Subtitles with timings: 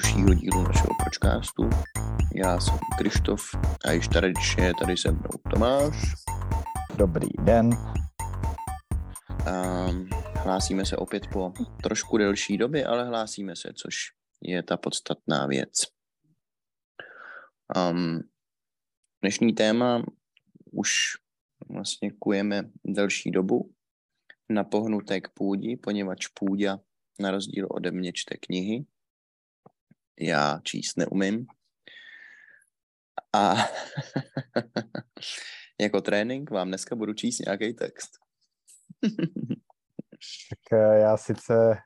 [0.00, 1.70] dalšího dílu našeho pročkástu.
[2.34, 3.42] Já jsem Krištof
[3.84, 5.94] a již tradičně je tady se mnou Tomáš.
[6.96, 7.70] Dobrý den.
[9.46, 9.86] A
[10.36, 11.52] hlásíme se opět po
[11.82, 13.94] trošku delší době, ale hlásíme se, což
[14.42, 15.72] je ta podstatná věc.
[17.90, 18.20] Um,
[19.22, 20.02] dnešní téma
[20.72, 20.92] už
[21.68, 23.74] vlastně kujeme delší dobu
[24.48, 26.76] na pohnuté k půdi, poněvadž půdě
[27.20, 28.84] na rozdíl ode mě čte knihy.
[30.18, 31.46] Já číst neumím.
[33.32, 33.54] A
[35.80, 38.10] jako trénink vám dneska budu číst nějaký text.
[40.50, 41.78] tak eh, já sice,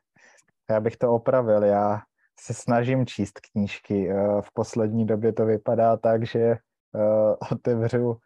[0.71, 2.03] já bych to opravil, já
[2.41, 4.11] se snažím číst knížky.
[4.11, 6.59] Eh, v poslední době to vypadá tak, že eh,
[7.53, 8.19] otevřu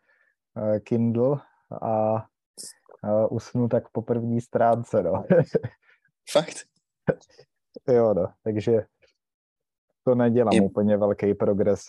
[0.85, 1.41] Kindle
[1.83, 2.27] a
[3.31, 5.25] usnu tak po první stránce, no.
[6.31, 6.57] Fakt?
[7.89, 8.87] jo, no, takže
[10.09, 11.81] to nedělám je, úplně velký progres.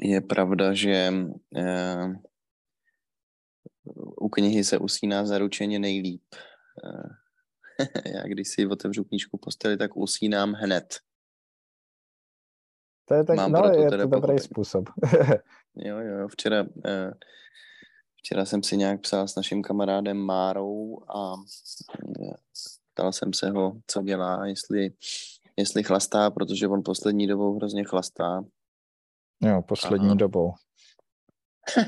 [0.00, 1.12] Je pravda, že
[1.56, 2.14] uh,
[4.20, 6.22] u knihy se usíná zaručeně nejlíp.
[6.84, 7.10] Uh,
[8.14, 10.94] já když si otevřu knížku posteli, tak usínám hned.
[13.08, 14.38] To je tak, Mám no, je to dobrý pochopení.
[14.38, 14.84] způsob.
[15.76, 17.12] jo, jo, včera, uh,
[18.16, 21.34] včera jsem si nějak psal s naším kamarádem Márou a
[22.94, 24.90] ptal jsem se ho, co dělá, jestli,
[25.56, 28.44] jestli chlastá, protože on poslední dobou hrozně chlastá.
[29.42, 30.14] Jo, poslední Aha.
[30.14, 30.52] dobou.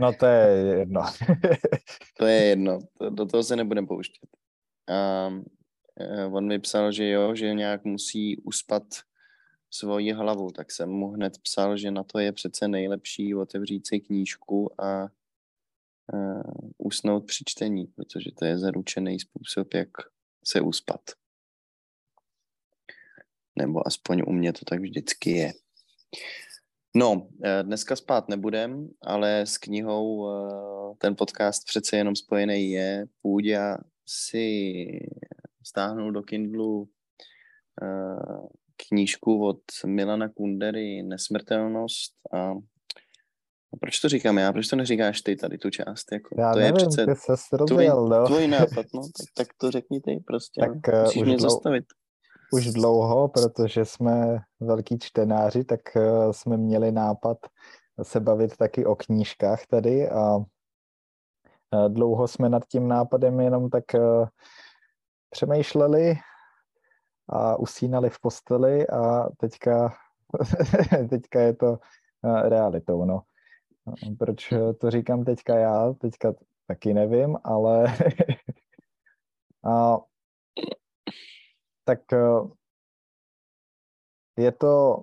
[0.00, 1.00] no to je jedno.
[2.18, 4.28] to je jedno, to, do toho se nebudem pouštět.
[4.88, 5.28] A
[6.00, 8.82] e, on mi psal, že jo, že nějak musí uspat
[9.70, 14.00] svoji hlavu, tak jsem mu hned psal, že na to je přece nejlepší otevřít si
[14.00, 15.02] knížku a
[16.12, 16.42] uh,
[16.78, 19.88] usnout při čtení, protože to je zaručený způsob, jak
[20.44, 21.00] se uspat.
[23.60, 25.52] Nebo aspoň u mě to tak vždycky je.
[26.96, 33.06] No, eh, dneska spát nebudem, ale s knihou eh, ten podcast přece jenom spojený je.
[33.22, 33.76] Půjde
[34.06, 34.84] si
[35.62, 36.88] stáhnul do Kindlu
[38.88, 42.52] knížku od Milana Kundery Nesmrtelnost a
[43.80, 44.52] proč to říkám já?
[44.52, 46.12] Proč to neříkáš ty tady tu část?
[46.12, 48.26] Jako, já to nevím, je přece ty se tvůj, no.
[48.26, 50.60] tvůj nápad, no, tak, tak to řekni ty prostě.
[50.60, 51.02] Tak, no.
[51.02, 51.84] Musíš uh, mě dlou, zastavit.
[52.52, 57.38] Už dlouho, protože jsme velký čtenáři, tak uh, jsme měli nápad
[58.02, 60.44] se bavit taky o knížkách tady a uh,
[61.88, 64.26] dlouho jsme nad tím nápadem jenom tak uh,
[65.30, 66.14] přemýšleli
[67.28, 69.94] a usínali v posteli a teďka,
[71.10, 71.78] teďka je to
[72.42, 73.22] realitou, no.
[74.18, 76.34] Proč to říkám teďka já, teďka
[76.66, 77.84] taky nevím, ale
[79.64, 79.98] a,
[81.90, 82.40] tak eh,
[84.42, 85.02] je to,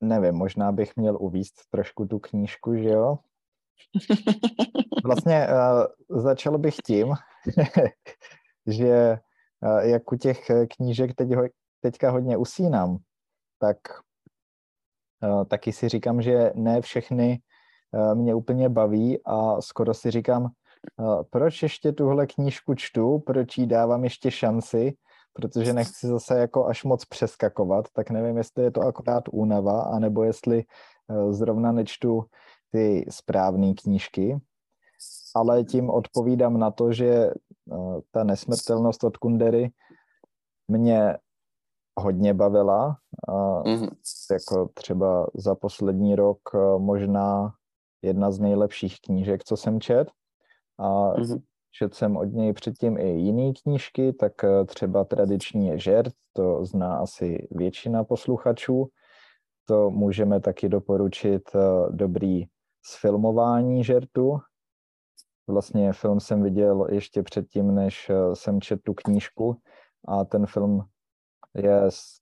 [0.00, 3.18] nevím, možná bych měl uvíct trošku tu knížku, že jo?
[5.04, 7.14] Vlastně uh, začal bych tím,
[8.66, 9.18] že
[9.60, 11.28] uh, jak u těch knížek teď
[11.80, 12.98] teďka hodně usínám,
[13.58, 13.76] tak
[15.48, 17.42] taky si říkám, že ne všechny
[17.94, 23.58] Eh, mě úplně baví a skoro si říkám, eh, proč ještě tuhle knížku čtu, proč
[23.58, 24.92] jí dávám ještě šanci,
[25.34, 30.22] protože nechci zase jako až moc přeskakovat, tak nevím, jestli je to akorát únava, anebo
[30.22, 32.24] jestli eh, zrovna nečtu
[32.70, 34.40] ty správné knížky,
[35.34, 37.30] ale tím odpovídám na to, že
[38.10, 39.72] ta nesmrtelnost od Kundery
[40.68, 41.16] mě
[42.00, 42.96] hodně bavila,
[43.28, 43.90] mm-hmm.
[44.32, 46.40] jako třeba za poslední rok
[46.78, 47.54] možná
[48.02, 50.10] jedna z nejlepších knížek, co jsem čet.
[50.78, 51.42] A mm-hmm.
[51.74, 56.64] Čet jsem od něj předtím i jiné knížky, tak eh, třeba tradiční je žert, to
[56.64, 58.88] zná asi většina posluchačů.
[59.64, 61.58] To můžeme taky doporučit eh,
[61.90, 62.44] dobrý
[62.84, 64.38] sfilmování žertu.
[65.46, 69.56] Vlastně film jsem viděl ještě předtím, než eh, jsem četl tu knížku
[70.08, 70.84] a ten film
[71.54, 72.20] je z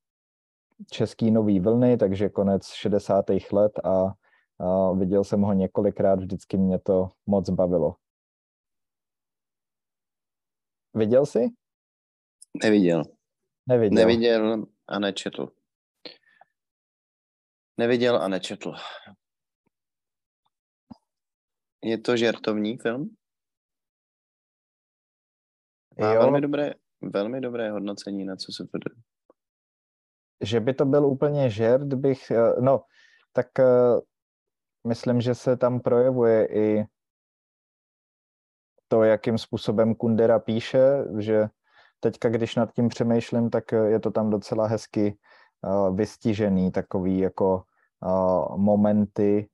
[0.91, 3.25] český nový vlny, takže konec 60.
[3.53, 4.13] let a
[4.61, 7.95] a viděl jsem ho několikrát, vždycky mě to moc bavilo.
[10.95, 11.49] Viděl jsi?
[12.65, 13.03] Neviděl.
[13.69, 13.95] Neviděl.
[13.95, 15.49] Neviděl a nečetl.
[17.79, 18.75] Neviděl a nečetl.
[21.85, 23.17] Je to žertovní film?
[26.01, 26.21] Má jo.
[26.21, 28.79] velmi dobré, velmi dobré hodnocení na co se to
[30.41, 32.85] Že by to byl úplně žert, bych, eh, no,
[33.33, 34.01] tak eh,
[34.87, 36.85] myslím, že se tam projevuje i
[38.93, 41.49] to, jakým způsobem Kundera píše, že
[42.01, 45.19] teďka, když nad tím přemýšlím, tak je to tam docela hezky
[45.63, 47.63] uh, vystižený, takový jako
[48.05, 49.49] uh, momenty,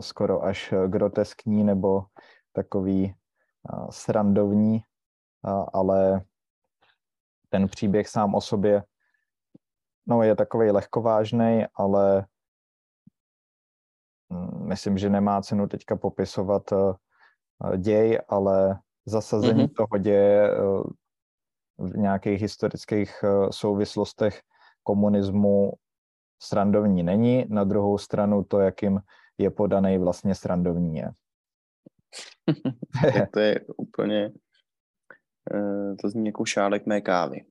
[0.00, 2.04] skoro až groteskní nebo
[2.52, 3.14] takový
[3.90, 4.82] srandovní,
[5.72, 6.24] ale
[7.48, 8.84] ten příběh sám o sobě
[10.06, 12.26] no, je takový lehkovážný, ale
[14.28, 16.72] mm, myslím, že nemá cenu teďka popisovat
[17.76, 19.76] děj, ale zasazení mm-hmm.
[19.76, 20.82] toho děje uh,
[21.78, 24.42] v nějakých historických uh, souvislostech
[24.82, 25.72] komunismu
[26.42, 29.00] srandovní není, na druhou stranu to, jakým
[29.38, 31.10] je podaný, vlastně srandovní je.
[33.32, 34.32] to je úplně,
[36.02, 37.44] to zní jako šálek mé kávy.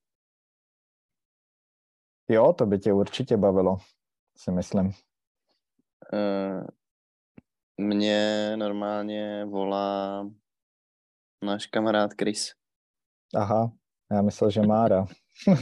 [2.29, 3.77] Jo, to by tě určitě bavilo,
[4.37, 4.91] si myslím.
[7.77, 10.29] Mě normálně volá
[11.43, 12.53] náš kamarád Chris.
[13.35, 13.71] Aha,
[14.11, 15.05] já myslel, že Mára.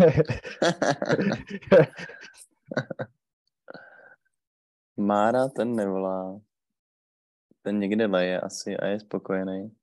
[4.97, 6.39] Mára ten nevolá.
[7.61, 9.75] Ten někde leje asi a je spokojený.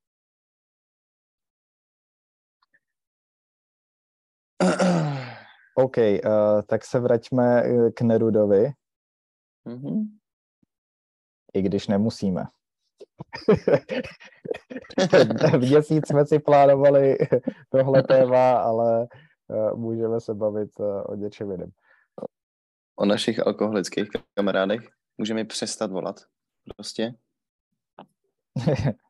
[5.75, 7.62] OK, uh, tak se vraťme
[7.97, 8.73] k Nerudovi.
[9.67, 10.19] Mm-hmm.
[11.55, 12.44] I když nemusíme.
[15.52, 17.19] v měsíc jsme si plánovali
[17.69, 19.08] tohle téma, ale
[19.49, 21.70] uh, můžeme se bavit uh, o něčem jiném.
[22.97, 24.81] O našich alkoholických kamarádech
[25.19, 26.17] můžeme přestat volat.
[26.76, 27.14] Prostě.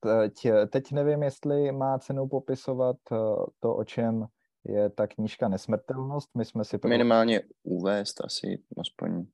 [0.00, 0.32] teď,
[0.70, 3.16] teď nevím, jestli má cenu popisovat eh,
[3.60, 4.26] to, o čem
[4.68, 6.30] je ta knížka Nesmrtelnost.
[6.34, 6.78] My jsme si...
[6.86, 9.26] Minimálně uvést asi aspoň.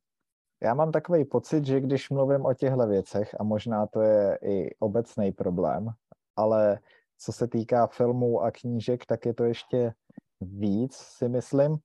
[0.62, 4.74] Já mám takový pocit, že když mluvím o těchto věcech, a možná to je i
[4.78, 5.88] obecný problém,
[6.36, 6.78] ale
[7.18, 9.92] co se týká filmů a knížek, tak je to ještě
[10.40, 11.76] víc, si myslím,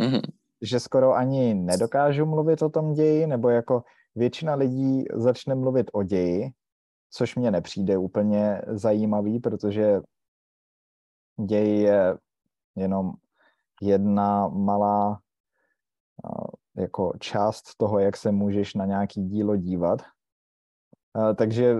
[0.00, 0.22] mm-hmm.
[0.62, 3.82] že skoro ani nedokážu mluvit o tom ději, nebo jako
[4.14, 6.50] většina lidí začne mluvit o ději,
[7.10, 10.00] což mě nepřijde úplně zajímavý, protože
[11.46, 12.16] děj je
[12.76, 13.12] jenom
[13.82, 15.20] jedna malá
[16.76, 20.02] jako část toho, jak se můžeš na nějaký dílo dívat.
[21.36, 21.76] Takže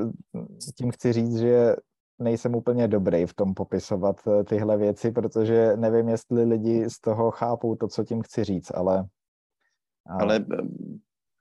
[0.77, 1.77] tím chci říct, že
[2.19, 7.31] nejsem úplně dobrý v tom popisovat e, tyhle věci, protože nevím, jestli lidi z toho
[7.31, 9.07] chápou to, co tím chci říct, ale,
[10.21, 10.45] ale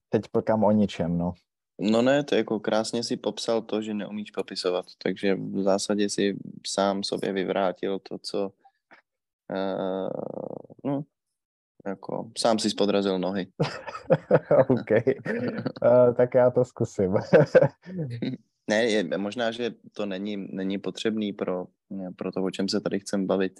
[0.09, 1.33] teď plkám o ničem, no.
[1.79, 6.37] No ne, to jako krásně si popsal to, že neumíš popisovat, takže v zásadě si
[6.67, 8.51] sám sobě vyvrátil to, co
[9.51, 10.09] uh,
[10.83, 11.03] no,
[11.85, 13.47] jako sám si spodrazil nohy.
[14.69, 17.13] OK, uh, tak já to zkusím.
[18.69, 21.65] ne, je, možná, že to není, není potřebný pro,
[22.15, 23.59] pro to, o čem se tady chcem bavit.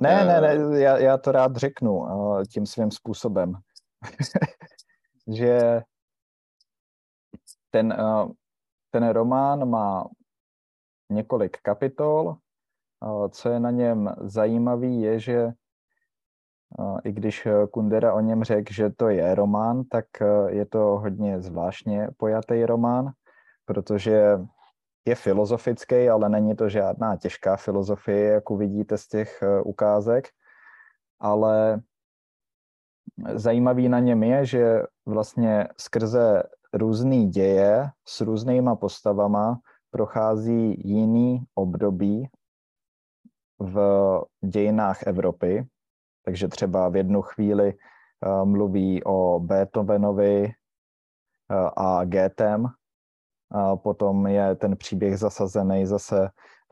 [0.00, 3.52] Ne, ne, ne, já, já to rád řeknu uh, tím svým způsobem.
[5.36, 5.82] že
[7.70, 8.32] ten, eh,
[8.90, 10.08] ten román má
[11.10, 12.36] několik kapitol.
[13.30, 15.52] Co je na něm zajímavý, je, že
[17.04, 20.04] i když Kundera o něm řekl, že to je román, tak
[20.48, 23.12] je to hodně zvláštně pojatý román,
[23.64, 24.38] protože
[25.04, 30.28] je filozofický, ale není to žádná těžká filozofie, jak uvidíte z těch ukázek,
[31.20, 31.80] ale
[33.34, 39.60] zajímavý na něm je, že vlastně skrze různý děje s různýma postavama
[39.90, 42.28] prochází jiný období
[43.62, 43.76] v
[44.44, 45.66] dějinách Evropy.
[46.24, 52.66] Takže třeba v jednu chvíli uh, mluví o Beethovenovi uh, a Goethem,
[53.50, 56.20] a potom je ten příběh zasazený zase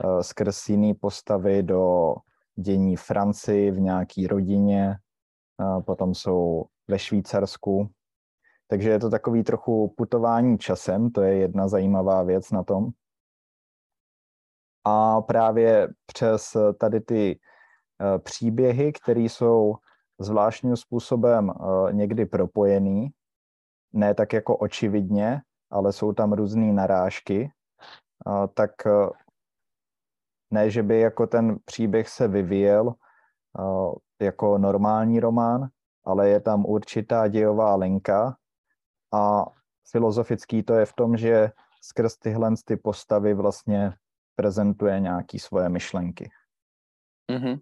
[0.05, 2.15] uh, skrz jiný postavy do
[2.57, 4.97] dění Francii v nějaký rodině,
[5.87, 7.91] potom jsou ve Švýcarsku
[8.71, 12.91] takže je to takový trochu putování časem, to je jedna zajímavá věc na tom.
[14.85, 17.41] A právě přes tady ty
[18.01, 19.75] eh, příběhy, které jsou
[20.19, 23.09] zvláštním způsobem eh, někdy propojený,
[23.93, 27.53] ne tak jako očividně, ale jsou tam různé narážky,
[28.27, 28.71] eh, tak
[30.51, 32.95] ne, že by jako ten příběh se vyvíjel
[34.21, 35.69] jako normální román,
[36.05, 38.37] ale je tam určitá dějová linka,
[39.13, 39.45] a
[39.91, 41.51] filozofický to je v tom, že
[41.83, 43.93] skrz tyhle ty postavy vlastně
[44.41, 46.31] prezentuje nějaký svoje myšlenky.
[47.33, 47.61] Mm-hmm.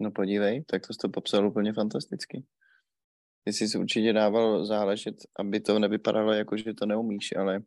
[0.00, 2.46] No podívej, tak to jsi to popsal úplně fantasticky.
[3.44, 7.60] ty jsi si určitě dával záležet, aby to nevypadalo jako, že to neumíš, ale...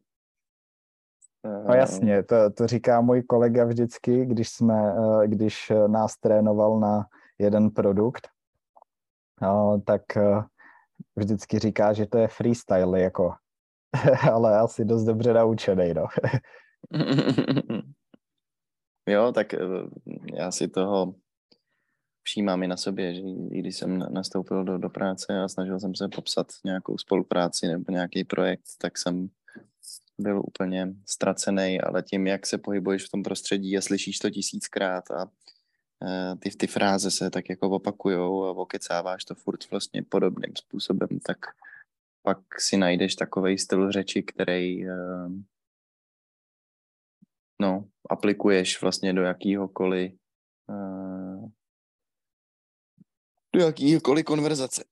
[1.44, 4.96] No jasně, to, to říká můj kolega vždycky, když jsme,
[5.28, 7.06] když nás trénoval na
[7.40, 8.28] jeden produkt,
[9.86, 10.02] tak
[11.16, 13.34] vždycky říká, že to je freestyle, jako,
[14.32, 16.06] ale asi dost dobře naučený, no.
[19.08, 19.48] jo, tak
[20.34, 21.16] já si toho
[22.24, 26.08] všímám i na sobě, že když jsem nastoupil do, do práce a snažil jsem se
[26.08, 29.30] popsat nějakou spolupráci nebo nějaký projekt, tak jsem
[30.20, 35.12] byl úplně ztracený, ale tím, jak se pohybuješ v tom prostředí a slyšíš to tisíckrát
[35.12, 35.32] a
[36.08, 41.10] e, ty, ty fráze se tak jako opakujou a okecáváš to furt vlastně podobným způsobem,
[41.26, 41.38] tak
[42.24, 44.96] pak si najdeš takový styl řeči, který e,
[47.62, 50.12] no, aplikuješ vlastně do jakýhokoliv
[50.70, 51.14] e,
[53.54, 54.84] do jakýkoliv konverzace.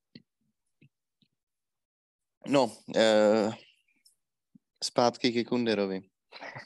[2.47, 3.51] No, eh,
[4.83, 6.01] zpátky ke Kunderovi.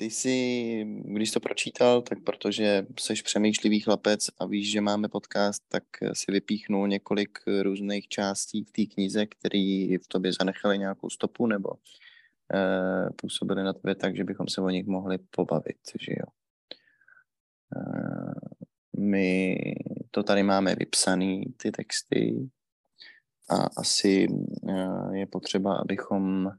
[0.00, 5.62] Ty jsi, když to pročítal, tak protože jsi přemýšlivý chlapec a víš, že máme podcast,
[5.68, 11.46] tak si vypíchnul několik různých částí v té knize, které v tobě zanechaly nějakou stopu
[11.46, 11.70] nebo
[12.54, 16.26] eh, působily na tebe tak, že bychom se o nich mohli pobavit, že jo.
[17.76, 18.34] Eh,
[18.98, 19.56] my
[20.10, 22.50] to tady máme vypsané, ty texty,
[23.50, 24.26] a asi
[24.68, 26.50] eh, je potřeba, abychom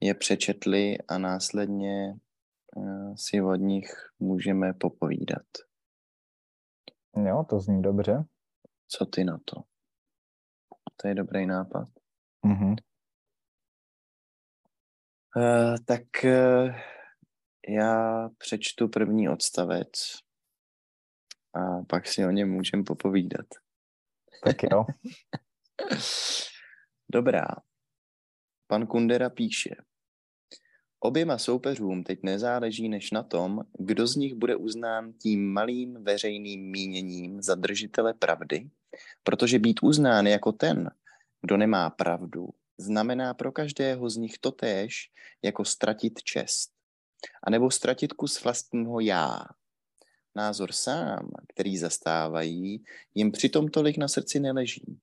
[0.00, 2.14] je přečetli a následně
[3.16, 5.46] si od nich můžeme popovídat.
[7.16, 8.24] Jo, to zní dobře.
[8.88, 9.62] Co ty na to?
[10.96, 11.88] To je dobrý nápad.
[12.46, 12.76] Mm-hmm.
[15.36, 16.74] Uh, tak uh,
[17.68, 19.90] já přečtu první odstavec
[21.54, 23.46] a pak si o něm můžeme popovídat.
[24.44, 24.84] Tak jo.
[27.12, 27.46] Dobrá.
[28.66, 29.70] Pan Kundera píše.
[31.02, 36.70] Oběma soupeřům teď nezáleží než na tom, kdo z nich bude uznán tím malým veřejným
[36.70, 38.70] míněním za držitele pravdy,
[39.24, 40.90] protože být uznán jako ten,
[41.42, 45.10] kdo nemá pravdu, znamená pro každého z nich totéž,
[45.42, 46.70] jako ztratit čest,
[47.42, 49.40] anebo ztratit kus vlastního já,
[50.36, 54.98] názor sám, který zastávají, jim přitom tolik na srdci neleží.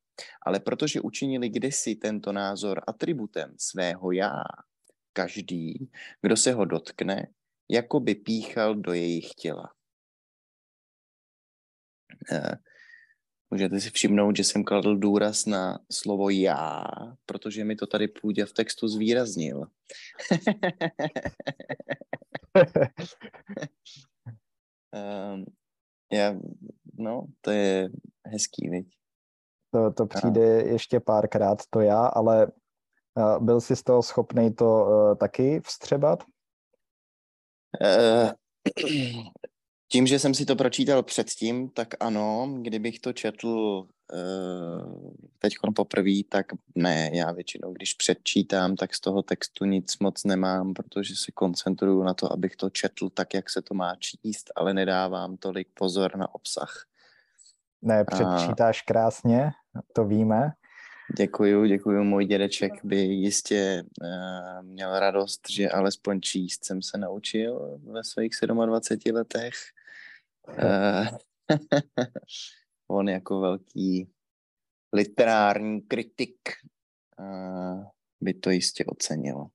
[0.45, 4.43] Ale protože učinili kdysi tento názor atributem svého já,
[5.17, 5.89] každý,
[6.21, 7.27] kdo se ho dotkne,
[7.71, 9.73] jako by píchal do jejich těla.
[12.31, 12.57] Eh,
[13.49, 16.83] můžete si všimnout, že jsem kladl důraz na slovo já,
[17.25, 19.65] protože mi to tady půjde v textu zvýraznil.
[24.93, 25.45] Um,
[26.13, 26.35] já,
[26.93, 27.89] no, to je
[28.25, 28.87] hezký, viď?
[29.73, 32.51] To, to přijde ještě párkrát, to já, ale
[33.39, 36.23] byl jsi z toho schopný to uh, taky vstřebat?
[37.81, 38.31] Uh,
[39.91, 46.23] tím, že jsem si to pročítal předtím, tak ano, kdybych to četl uh, teď poprvé,
[46.29, 46.45] tak
[46.75, 52.03] ne, já většinou, když předčítám, tak z toho textu nic moc nemám, protože si koncentruju
[52.03, 56.15] na to, abych to četl tak, jak se to má číst, ale nedávám tolik pozor
[56.17, 56.85] na obsah.
[57.81, 58.85] Ne, předčítáš A...
[58.85, 59.51] krásně,
[59.93, 60.51] to víme.
[61.15, 62.03] Děkuju, děkuju.
[62.03, 68.31] Můj dědeček by jistě uh, měl radost, že alespoň číst jsem se naučil ve svých
[68.65, 69.53] 27 letech.
[70.47, 71.07] Uh,
[72.87, 74.09] on jako velký
[74.93, 76.39] literární kritik
[77.19, 77.83] uh,
[78.21, 79.45] by to jistě ocenil.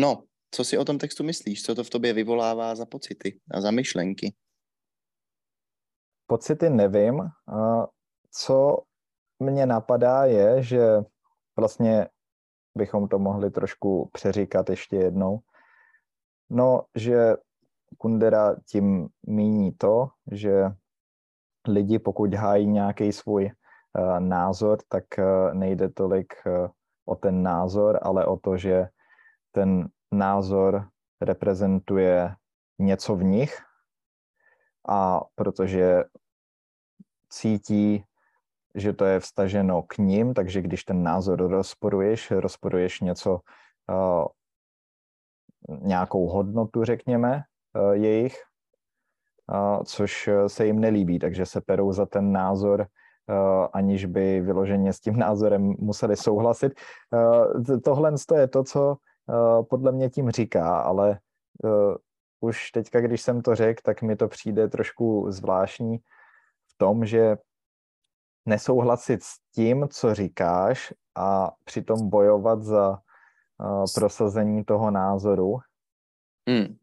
[0.00, 1.62] No, co si o tom textu myslíš?
[1.62, 4.34] Co to v tobě vyvolává za pocity a za myšlenky?
[6.26, 7.18] Pocity nevím.
[7.18, 7.84] Uh,
[8.30, 8.78] co
[9.40, 11.04] mě napadá je, že
[11.56, 12.08] vlastně
[12.74, 15.40] bychom to mohli trošku přeříkat ještě jednou.
[16.50, 17.36] No, že
[17.98, 20.64] Kundera tím míní to, že
[21.68, 26.68] lidi, pokud hájí nějaký svůj uh, názor, tak uh, nejde tolik uh,
[27.04, 28.88] o ten názor, ale o to, že
[29.52, 30.88] ten názor
[31.20, 32.34] reprezentuje
[32.78, 33.58] něco v nich
[34.88, 36.04] a protože
[37.30, 38.04] cítí,
[38.74, 43.40] že to je vstaženo k ním, takže když ten názor rozporuješ, rozporuješ něco,
[45.68, 47.42] nějakou hodnotu, řekněme,
[47.92, 48.36] jejich,
[49.84, 52.86] což se jim nelíbí, takže se perou za ten názor,
[53.72, 56.72] aniž by vyloženě s tím názorem museli souhlasit.
[57.84, 58.96] Tohle je to, co
[59.70, 61.18] podle mě tím říká, ale
[62.40, 65.98] už teďka, když jsem to řekl, tak mi to přijde trošku zvláštní
[66.68, 67.36] v tom, že
[68.50, 75.58] nesouhlasit s tím, co říkáš a přitom bojovat za uh, prosazení toho názoru,
[76.48, 76.76] Hmm.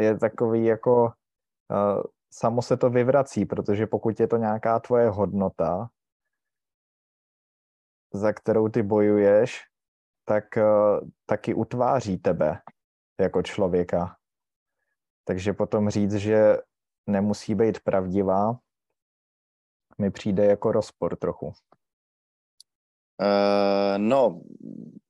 [0.00, 5.90] je takový jako uh, samo se to vyvrací, protože pokud je to nějaká tvoje hodnota,
[8.14, 9.62] za kterou ty bojuješ,
[10.24, 12.62] tak uh, taky utváří tebe
[13.20, 14.16] jako člověka.
[15.24, 16.56] Takže potom říct, že
[17.06, 18.58] nemusí být pravdivá,
[19.98, 21.46] mi přijde jako rozpor trochu.
[21.46, 21.52] Uh,
[23.98, 24.42] no,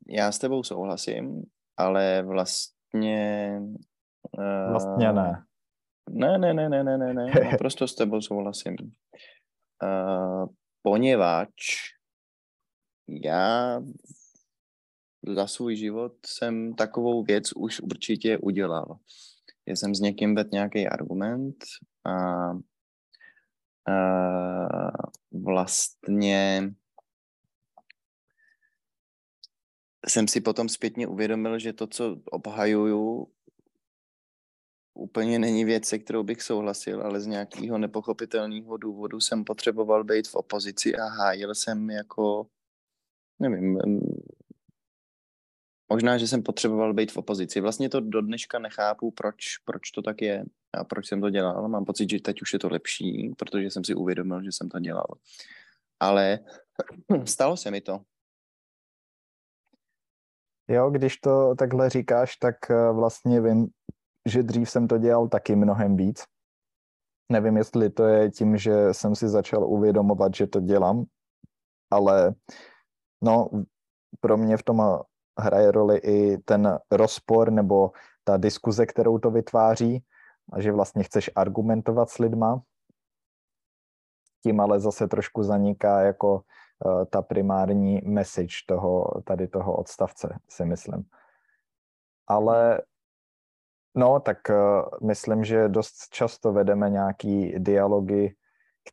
[0.09, 1.43] já s tebou souhlasím,
[1.77, 3.61] ale vlastně...
[4.39, 5.45] Uh, vlastně ne.
[6.11, 8.77] Ne, ne, ne, ne, ne, ne, ne, naprosto s tebou souhlasím.
[9.83, 10.47] Uh,
[10.83, 11.51] poněvadž
[13.09, 13.81] já
[15.35, 18.99] za svůj život jsem takovou věc už určitě udělal.
[19.67, 21.57] Já jsem s někým vedl nějaký argument
[22.05, 22.13] a,
[23.89, 24.91] a
[25.33, 26.75] vlastně
[30.09, 33.29] jsem si potom zpětně uvědomil, že to, co obhajuju,
[34.95, 40.29] úplně není věc, se kterou bych souhlasil, ale z nějakého nepochopitelného důvodu jsem potřeboval být
[40.29, 42.47] v opozici a hájil jsem jako,
[43.39, 43.79] nevím,
[45.89, 47.61] možná, že jsem potřeboval být v opozici.
[47.61, 51.69] Vlastně to do dneška nechápu, proč, proč to tak je a proč jsem to dělal.
[51.69, 54.81] Mám pocit, že teď už je to lepší, protože jsem si uvědomil, že jsem to
[54.81, 55.07] dělal.
[56.01, 56.39] Ale
[57.25, 58.01] stalo se mi to.
[60.69, 63.69] Jo, když to takhle říkáš, tak eh, vlastně vím,
[64.29, 66.25] že dřív jsem to dělal taky mnohem víc.
[67.33, 71.05] Nevím, jestli to je tím, že jsem si začal uvědomovat, že to dělám,
[71.91, 72.35] ale
[73.23, 73.51] no,
[74.21, 74.83] pro mě v tom
[75.39, 77.91] hraje roli i ten rozpor nebo
[78.25, 80.05] ta diskuze, kterou to vytváří
[80.53, 82.63] a že vlastně chceš argumentovat s lidma.
[84.43, 90.65] Tím ale zase trošku zaniká jako uh, ta primární message toho, tady toho odstavce, si
[90.65, 91.05] myslím.
[92.27, 92.83] Ale
[93.95, 98.37] no, tak uh, myslím, že dost často vedeme nějaký dialogy,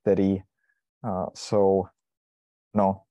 [0.02, 1.84] který uh, jsou,
[2.76, 3.02] no,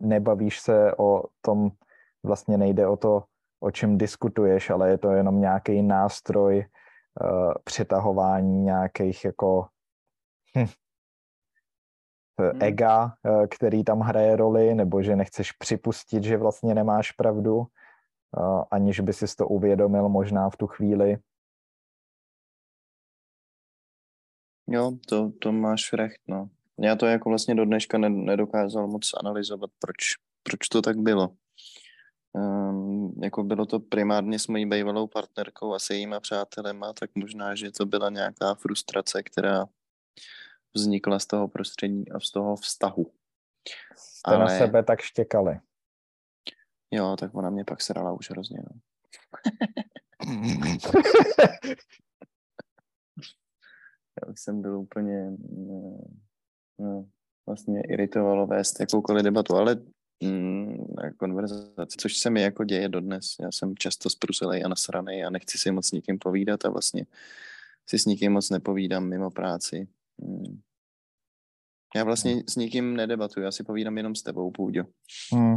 [0.00, 1.70] nebavíš se o tom,
[2.22, 3.24] vlastně nejde o to,
[3.60, 6.66] o čem diskutuješ, ale je to jenom nějaký nástroj
[7.20, 9.66] uh, přetahování nějakých jako
[10.56, 10.66] hm,
[12.38, 12.62] hmm.
[12.62, 17.66] ega, uh, který tam hraje roli, nebo že nechceš připustit, že vlastně nemáš pravdu, uh,
[18.70, 21.18] aniž by si to uvědomil možná v tu chvíli.
[24.66, 26.48] Jo, to, to máš recht, no.
[26.82, 29.96] Já to jako vlastně do dneška nedokázal moc analyzovat, proč,
[30.42, 31.36] proč to tak bylo.
[32.32, 37.54] Um, jako bylo to primárně s mojí bývalou partnerkou a se jejíma přátelema, tak možná,
[37.54, 39.66] že to byla nějaká frustrace, která
[40.74, 43.12] vznikla z toho prostředí a z toho vztahu.
[43.96, 44.38] Jste Ale...
[44.38, 45.60] na sebe tak štěkali.
[46.90, 48.58] Jo, tak ona mě pak srala už hrozně.
[48.70, 48.80] No.
[54.22, 55.30] Já už jsem byl úplně
[57.46, 59.76] vlastně iritovalo vést jakoukoliv debatu, ale
[60.22, 60.76] mm,
[61.16, 63.24] konverzaci, což se mi jako děje dodnes.
[63.40, 67.06] Já jsem často spruselej a nasranej a nechci si moc s nikým povídat a vlastně
[67.86, 69.88] si s nikým moc nepovídám mimo práci.
[70.18, 70.60] Mm.
[71.96, 72.42] Já vlastně hmm.
[72.48, 74.84] s nikým nedebatuju, já si povídám jenom s tebou, Půďo.
[75.32, 75.56] Hmm.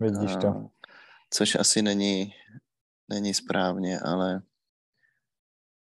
[0.00, 0.48] Vidíš to.
[0.48, 0.70] A,
[1.30, 2.34] což asi není,
[3.08, 4.42] není správně, ale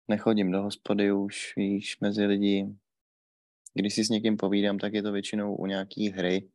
[0.09, 2.77] nechodím do hospody už, víš, mezi lidi,
[3.75, 6.49] když si s někým povídám, tak je to většinou u nějaký hry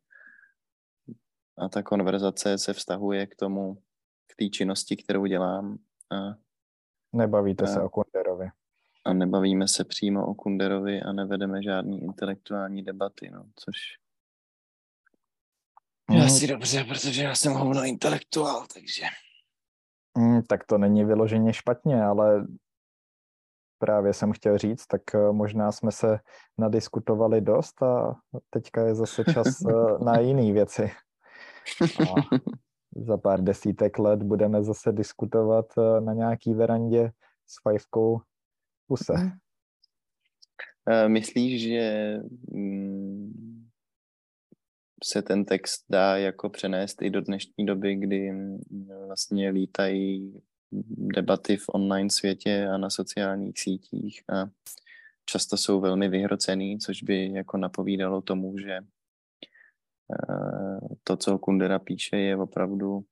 [1.57, 3.75] a ta konverzace se vztahuje k tomu,
[4.27, 5.77] k té činnosti, kterou dělám.
[6.11, 6.15] A,
[7.13, 8.49] Nebavíte a, se o Kunderovi.
[9.05, 13.75] A nebavíme se přímo o Kunderovi a nevedeme žádný intelektuální debaty, no, což
[16.11, 16.21] mm.
[16.21, 19.03] asi dobře, protože já jsem hovno intelektuál, takže...
[20.17, 22.47] Mm, tak to není vyloženě špatně, ale
[23.77, 26.19] právě jsem chtěl říct, tak eh, možná jsme se
[26.57, 28.15] nadiskutovali dost a
[28.49, 30.91] teďka je zase čas eh, na jiné věci.
[31.81, 32.35] A
[33.05, 37.11] za pár desítek let budeme zase diskutovat eh, na nějaký verandě
[37.47, 38.21] s fajfkou
[38.87, 39.13] puse.
[39.13, 39.31] Mhm.
[41.07, 42.17] Myslíš, že
[42.51, 43.65] mm,
[45.03, 48.59] se ten text dá jako přenést i do dnešní doby, kdy mm,
[49.07, 50.41] vlastně lítají
[50.87, 54.49] debaty v online světě a na sociálních sítích a
[55.25, 58.81] často jsou velmi vyhrocený, což by jako napovídalo tomu, že eh,
[61.03, 63.05] to, co Kundera píše, je opravdu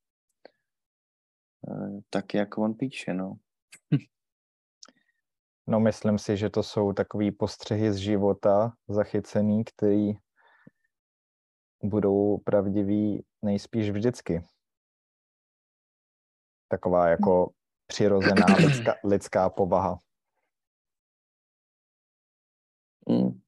[1.70, 3.36] eh, tak, jak on píše, no.
[5.68, 10.14] No myslím si, že to jsou takový postřehy z života zachycený, který
[11.84, 14.44] budou pravdivý nejspíš vždycky.
[16.74, 17.52] Taková jako
[17.88, 20.00] přirozená lidská, lidská povaha.
[23.10, 23.42] Mm.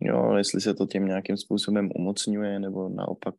[0.00, 3.34] Jo, jestli se to tím nějakým způsobem umocňuje, nebo naopak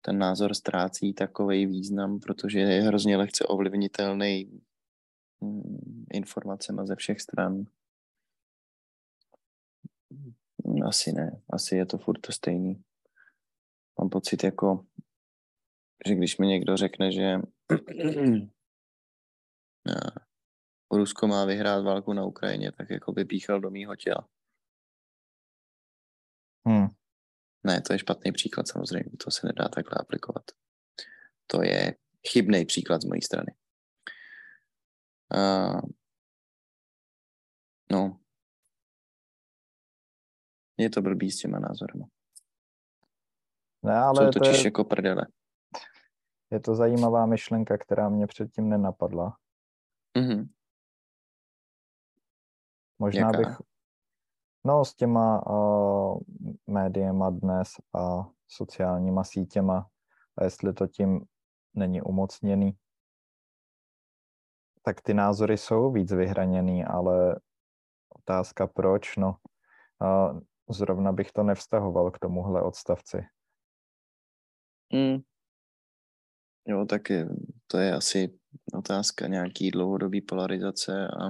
[0.00, 4.60] ten názor ztrácí takový význam, protože je hrozně lehce ovlivnitelný
[5.40, 7.64] mm, informacemi ze všech stran.
[10.86, 12.82] Asi ne, asi je to furt to stejný.
[14.00, 14.84] Mám pocit jako,
[16.06, 17.36] že když mi někdo řekne, že
[20.92, 24.28] Rusko má vyhrát válku na Ukrajině, tak jako by píchal do mýho těla.
[26.66, 26.86] Hmm.
[27.64, 30.44] Ne, to je špatný příklad samozřejmě, to se nedá takhle aplikovat.
[31.46, 31.94] To je
[32.28, 33.54] chybný příklad z mojí strany.
[35.34, 35.80] Uh,
[37.92, 38.20] no,
[40.78, 42.06] je to blbý s těma názorama.
[43.82, 45.26] Ne, ale Jsou to totiž je, jako prdele.
[46.50, 49.36] Je to zajímavá myšlenka, která mě předtím nenapadla.
[50.18, 50.48] Mhm.
[52.98, 53.38] Možná Jaká?
[53.38, 53.56] bych,
[54.64, 56.20] no s těma uh,
[56.66, 59.88] médiema dnes a sociálníma sítěma,
[60.38, 61.20] a jestli to tím
[61.74, 62.78] není umocněný,
[64.82, 67.40] tak ty názory jsou víc vyhraněný, ale
[68.08, 69.36] otázka proč, no
[70.00, 73.26] uh, zrovna bych to nevztahoval k tomuhle odstavci.
[74.92, 75.22] Mm.
[76.66, 77.28] Jo, tak je,
[77.66, 78.30] to je asi
[78.74, 81.28] otázka nějaký dlouhodobý polarizace a,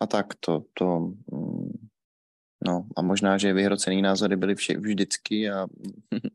[0.00, 0.98] a tak to, to
[1.32, 1.88] mm,
[2.66, 5.66] no a možná, že vyhrocený názory byly vše, vždycky a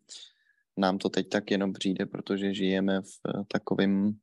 [0.78, 4.18] nám to teď tak jenom přijde, protože žijeme v takovém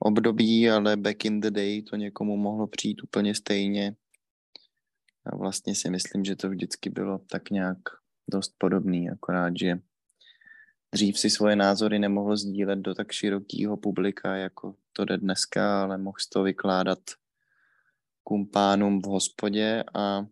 [0.00, 3.96] období, ale back in the day to někomu mohlo přijít úplně stejně.
[5.26, 7.78] A vlastně si myslím, že to vždycky bylo tak nějak
[8.30, 9.78] dost podobný, akorát, že
[10.92, 15.98] dřív si svoje názory nemohl sdílet do tak širokého publika, jako to jde dneska, ale
[15.98, 16.98] mohl to vykládat
[18.22, 20.26] kumpánům v hospodě a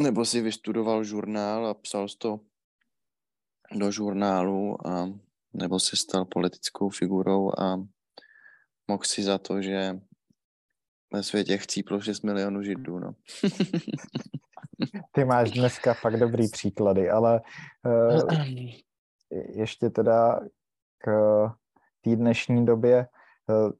[0.00, 2.40] nebo si vystudoval žurnál a psal to
[3.74, 5.12] do žurnálu a
[5.52, 7.76] nebo se stal politickou figurou a
[8.88, 10.00] mohl si za to, že
[11.12, 13.14] ve světě chcíplo 6 milionů židů, no.
[15.12, 17.40] Ty máš dneska fakt dobrý příklady, ale
[17.86, 18.34] uh,
[19.30, 20.40] ještě teda
[20.98, 21.10] k
[22.00, 23.06] té dnešní době
[23.46, 23.70] uh,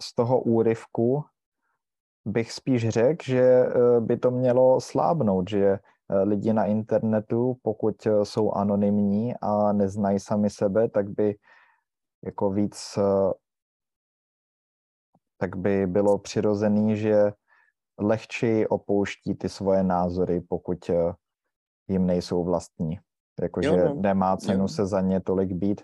[0.00, 1.24] z toho úryvku
[2.24, 5.78] bych spíš řekl, že uh, by to mělo slábnout, že
[6.24, 11.36] lidi na internetu, pokud jsou anonymní a neznají sami sebe, tak by
[12.24, 12.98] jako víc
[15.42, 17.32] tak by bylo přirozený, že
[17.98, 20.90] lehčí opouští ty svoje názory, pokud
[21.88, 22.98] jim nejsou vlastní.
[23.42, 23.94] Jakože no.
[23.94, 24.68] nemá cenu Jo.
[24.68, 25.80] se za ně tolik být,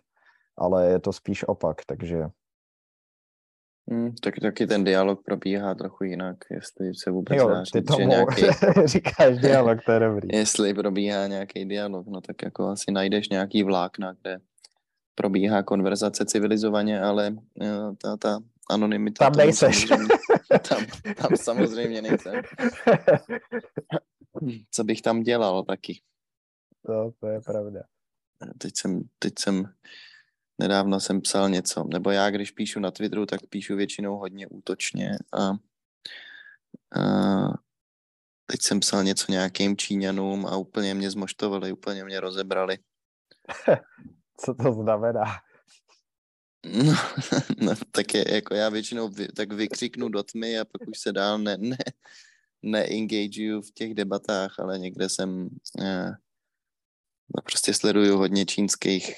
[0.59, 2.25] ale je to spíš opak, takže
[3.90, 7.83] Hmm, tak taky ten dialog probíhá trochu jinak, jestli se vůbec jo, dá ty že
[7.83, 8.42] tomu nějaký,
[8.85, 10.29] říkáš dialog, to je dobrý.
[10.33, 14.38] jestli probíhá nějaký dialog, no tak jako asi najdeš nějaký vlákna, kde
[15.14, 18.38] probíhá konverzace civilizovaně, ale jo, ta, ta
[18.71, 19.25] anonymita...
[19.25, 19.89] Tam nejseš.
[19.89, 20.15] samozřejmě-
[20.69, 22.35] Tam, tam samozřejmě nejsem.
[24.71, 26.03] Co bych tam dělal taky?
[26.87, 27.81] to, to je pravda.
[28.59, 29.75] Teď jsem, teď jsem,
[30.61, 35.19] nedávno jsem psal něco, nebo já, když píšu na Twitteru, tak píšu většinou hodně útočně
[35.33, 35.53] a, a
[38.47, 42.79] teď jsem psal něco nějakým Číňanům a úplně mě zmoštovali, úplně mě rozebrali.
[44.41, 45.25] Co to znamená?
[46.66, 46.94] No,
[47.62, 51.12] no tak je, jako já většinou vy, tak vykřiknu do tmy a pak už se
[51.12, 51.77] dál ne, ne,
[52.62, 55.49] neengageuju v těch debatách, ale někde jsem
[55.81, 56.11] eh,
[57.37, 59.14] no prostě sleduju hodně čínských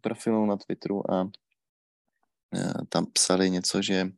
[0.00, 1.30] profilů na Twitteru a
[2.54, 4.08] eh, tam psali něco, že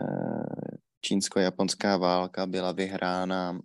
[0.00, 3.60] eh, čínsko-japonská válka byla vyhrána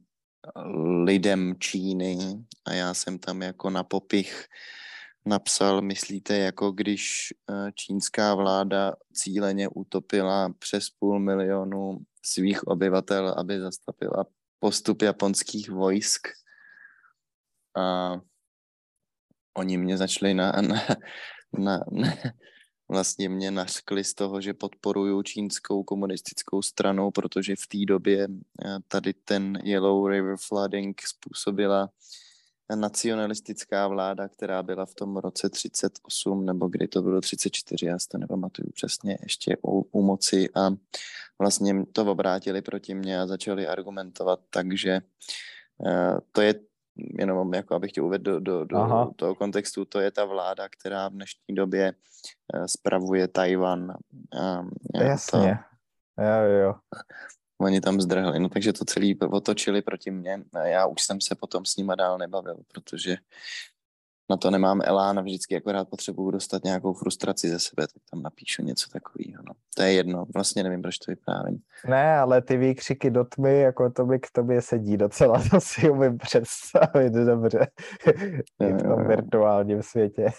[1.04, 2.18] lidem Číny
[2.66, 4.48] a já jsem tam jako na popich
[5.28, 13.60] napsal, myslíte, jako když eh, čínská vláda cíleně utopila přes půl milionu svých obyvatel, aby
[13.60, 14.26] zastavila
[14.60, 16.28] postup japonských vojsk.
[17.78, 18.16] A
[19.58, 20.86] oni mě začali na, na,
[21.60, 22.14] na, na
[22.90, 28.28] vlastně mě nařkli z toho, že podporuju čínskou komunistickou stranu, protože v té době
[28.66, 31.90] eh, tady ten Yellow River Flooding způsobila
[32.76, 38.08] nacionalistická vláda, která byla v tom roce 38, nebo kdy to bylo 34, já si
[38.08, 40.70] to nepamatuju přesně, ještě u, u moci a
[41.40, 45.00] vlastně to obrátili proti mně a začali argumentovat, takže
[45.78, 46.56] uh, to je
[47.20, 51.10] jenom jako abych tě uvedl do, do, do toho kontextu, to je ta vláda, která
[51.10, 51.94] v dnešní době
[52.54, 53.94] uh, spravuje Tajvan.
[54.96, 55.60] Jasně,
[56.16, 56.76] to, jo, jo.
[57.62, 61.36] Oni tam zdrhli, no takže to celý otočili proti mně a já už jsem se
[61.36, 63.18] potom s nima dál nebavil, protože
[64.30, 68.22] na to nemám elán a vždycky akorát potřebuju dostat nějakou frustraci ze sebe, tak tam
[68.22, 69.44] napíšu něco takového.
[69.48, 69.54] No.
[69.76, 71.60] To je jedno, vlastně nevím, proč to vyprávím.
[71.88, 75.90] Ne, ale ty výkřiky do tmy, jako to by k tobě sedí docela, to si
[75.90, 77.68] umím představit dobře
[78.62, 80.30] I v tom virtuálním světě.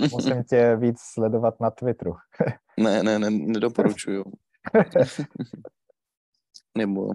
[0.12, 2.14] Musím tě víc sledovat na Twitteru.
[2.78, 4.24] ne, ne, ne, nedoporučuju.
[6.78, 7.12] Nebo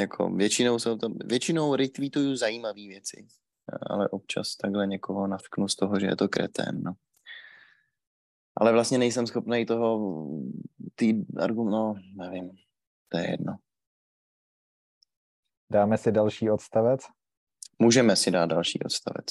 [0.00, 3.26] jako většinou jsou to, většinou retweetuju zajímavé věci
[3.90, 6.92] ale občas takhle někoho navknu z toho, že je to kretén, no.
[8.56, 10.18] Ale vlastně nejsem schopný toho,
[10.94, 12.50] tý argument, no, nevím,
[13.08, 13.56] to je jedno.
[15.72, 17.00] Dáme si další odstavec?
[17.78, 19.26] Můžeme si dát další odstavec.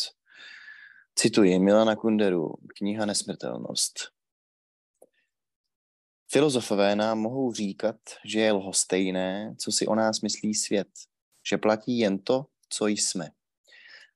[1.15, 4.12] Cituji Milana Kunderu, kniha Nesmrtelnost.
[6.33, 10.87] Filozofové nám mohou říkat, že je lhostejné, co si o nás myslí svět,
[11.49, 13.29] že platí jen to, co jsme.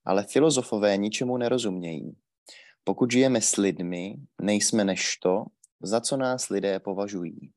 [0.06, 2.18] Ale filozofové ničemu nerozumějí.
[2.84, 5.46] Pokud žijeme s lidmi, nejsme než to,
[5.82, 7.52] za co nás lidé považují.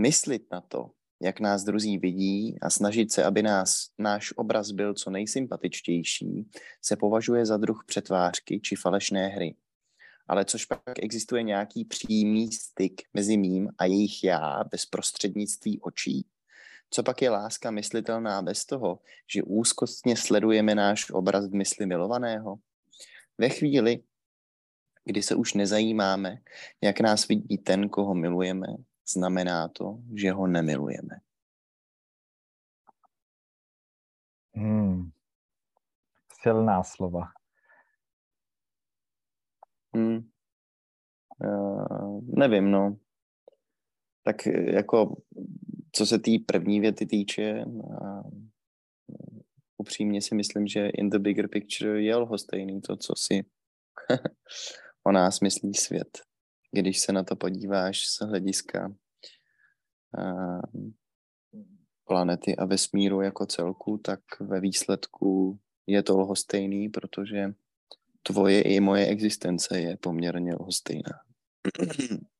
[0.00, 0.90] Myslit na to,
[1.22, 6.50] jak nás druzí vidí a snažit se, aby nás, náš obraz byl co nejsympatičtější,
[6.84, 9.54] se považuje za druh přetvářky či falešné hry.
[10.32, 16.26] Ale což pak existuje nějaký přímý styk mezi mým a jejich já bez prostřednictví očí?
[16.90, 19.00] Co pak je láska myslitelná bez toho,
[19.34, 22.56] že úzkostně sledujeme náš obraz v mysli milovaného?
[23.38, 24.02] Ve chvíli,
[25.04, 26.38] kdy se už nezajímáme,
[26.80, 28.66] jak nás vidí ten, koho milujeme,
[29.08, 31.20] znamená to, že ho nemilujeme.
[34.54, 35.10] Hmm.
[36.42, 37.41] Silná slova.
[39.94, 40.28] Hmm.
[41.44, 42.96] Uh, nevím, no.
[44.24, 45.16] Tak jako
[45.92, 47.64] co se té první věty týče,
[48.04, 48.22] a
[49.76, 53.44] upřímně si myslím, že in the bigger picture je lhostejný to, co si
[55.06, 56.18] o nás myslí svět.
[56.70, 58.94] Když se na to podíváš z hlediska
[62.04, 67.54] planety a vesmíru jako celku, tak ve výsledku je to lhostejný, protože
[68.22, 71.20] tvoje i moje existence je poměrně lhostejná.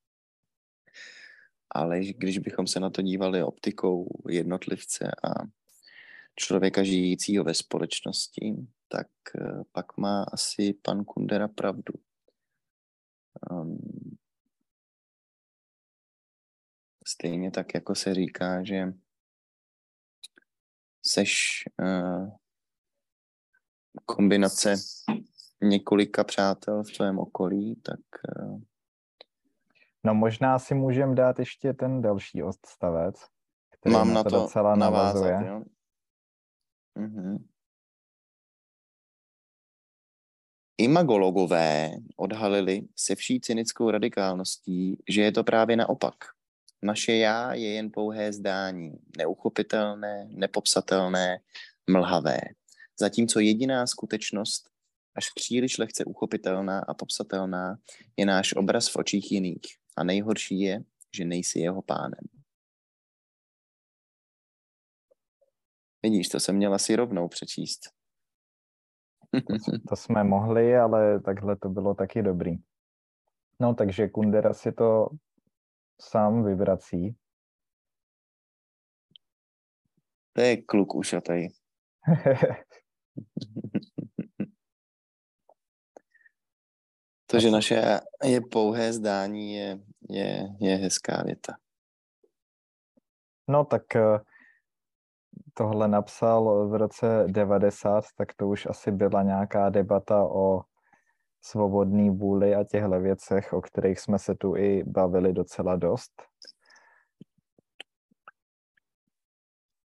[1.75, 5.31] ale když bychom se na to dívali optikou jednotlivce a
[6.37, 8.55] člověka žijícího ve společnosti,
[8.89, 9.09] tak
[9.41, 11.95] eh, pak má asi pan Kundera pravdu.
[13.51, 13.79] Um,
[17.07, 18.93] stejně tak, jako se říká, že
[21.03, 22.31] seš uh,
[24.07, 24.75] kombinace
[25.63, 28.01] několika přátel v tvém okolí, tak
[28.39, 28.61] uh,
[30.05, 33.17] No možná si můžeme dát ještě ten další odstavec,
[33.71, 35.51] který Mám na to, to docela navázat, navazuje.
[35.51, 35.63] Jo?
[36.95, 37.49] Mhm.
[40.79, 46.15] Imagologové odhalili se vší cynickou radikálností, že je to právě naopak.
[46.83, 51.41] Naše já je jen pouhé zdání, neuchopitelné, nepopsatelné,
[51.91, 52.41] mlhavé.
[52.99, 54.72] Zatímco jediná skutečnost,
[55.17, 57.77] až příliš lehce uchopitelná a popsatelná,
[58.17, 59.67] je náš obraz v očích jiných.
[59.97, 60.85] A nejhorší je,
[61.17, 62.25] že nejsi jeho pánem.
[66.03, 67.81] Vidíš, to jsem měl asi rovnou přečíst.
[69.89, 72.57] to jsme mohli, ale takhle to bylo taky dobrý.
[73.61, 75.09] No, takže Kundera si to
[76.01, 77.17] sám vyvrací.
[80.33, 81.49] To je kluk ušatej.
[87.33, 89.79] To, že naše je pouhé zdání, je,
[90.11, 91.53] je, je hezká věta.
[93.49, 94.21] No tak eh,
[95.55, 100.63] tohle napsal v roce 90, tak to už asi byla nějaká debata o
[101.41, 106.23] svobodný vůli a těchto věcech, o kterých jsme se tu i bavili docela dost.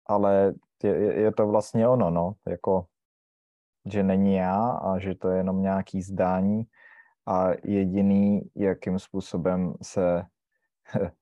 [0.06, 2.86] Ale je, je to vlastně ono, no, jako,
[3.92, 6.66] že není já a že to je jenom nějaký zdání,
[7.28, 10.22] a jediný, jakým způsobem se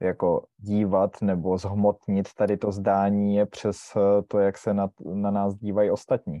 [0.00, 5.30] jako dívat nebo zhmotnit tady to zdání je přes eh, to, jak se na, na
[5.30, 6.40] nás dívají ostatní.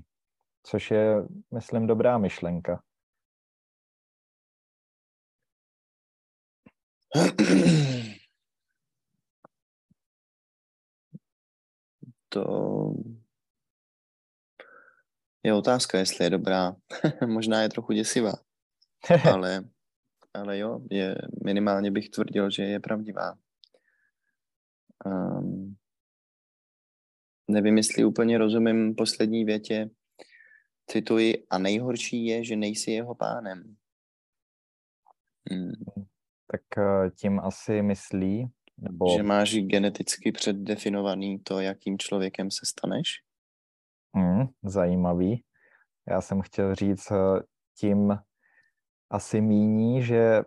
[0.62, 1.16] Což je,
[1.54, 2.82] myslím, dobrá myšlenka.
[12.28, 12.92] To
[15.42, 16.76] je otázka, jestli je dobrá.
[17.26, 18.45] Možná je trochu děsivá.
[19.32, 19.64] ale,
[20.34, 21.14] ale jo, je,
[21.44, 23.38] minimálně bych tvrdil, že je pravdivá.
[25.04, 25.76] Um,
[27.50, 29.90] nevím, jestli úplně rozumím poslední větě.
[30.90, 33.76] Cituji, a nejhorší je, že nejsi jeho pánem.
[35.50, 35.72] Hmm.
[36.50, 39.16] Tak eh, tím asi myslí, nebo...
[39.16, 43.08] Že máš geneticky předdefinovaný to, jakým člověkem se staneš?
[44.16, 45.44] Hmm, zajímavý.
[46.08, 47.42] Já jsem chtěl říct eh,
[47.78, 48.18] tím
[49.10, 50.42] asi míní, že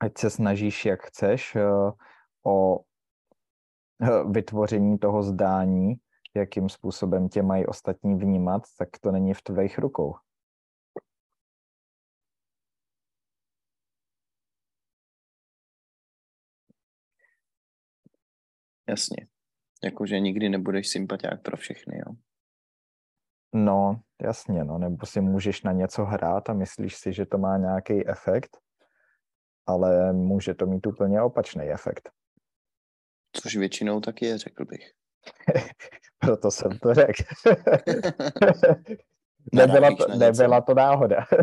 [0.00, 1.62] ať se snažíš, jak chceš, eh,
[2.46, 2.80] o
[4.30, 5.94] vytvoření toho zdání,
[6.34, 10.14] jakým způsobem tě mají ostatní vnímat, tak to není v tvých rukou.
[18.88, 19.26] Jasně.
[19.84, 22.14] Jakože nikdy nebudeš sympatiák pro všechny, jo?
[23.58, 27.56] No, jasně, no, nebo si můžeš na něco hrát a myslíš si, že to má
[27.56, 28.56] nějaký efekt,
[29.66, 32.10] ale může to mít úplně opačný efekt.
[33.32, 34.92] Což většinou tak je, řekl bych.
[36.18, 37.22] Proto jsem to řekl.
[39.52, 41.26] nebyla, to, nebyla to náhoda.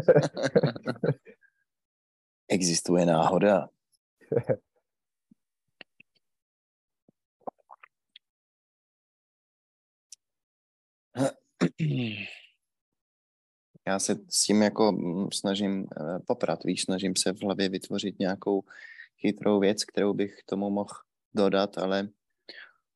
[2.49, 3.69] Existuje náhoda.
[13.87, 18.19] Já se s tím jako mm, snažím eh, poprat, víš, snažím se v hlavě vytvořit
[18.19, 18.63] nějakou
[19.17, 20.95] chytrou věc, kterou bych tomu mohl
[21.33, 22.09] dodat, ale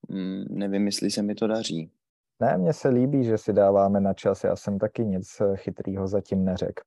[0.10, 1.92] mm, nevím, jestli se mi to daří.
[2.40, 6.08] Ne, mně se líbí, že si dáváme na čas, já jsem taky nic eh, chytrýho
[6.08, 6.84] zatím neřekl.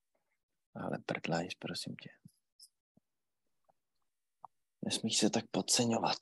[0.74, 2.10] Ale prdlajš, prosím tě.
[4.84, 6.18] Nesmíš se tak podceňovat.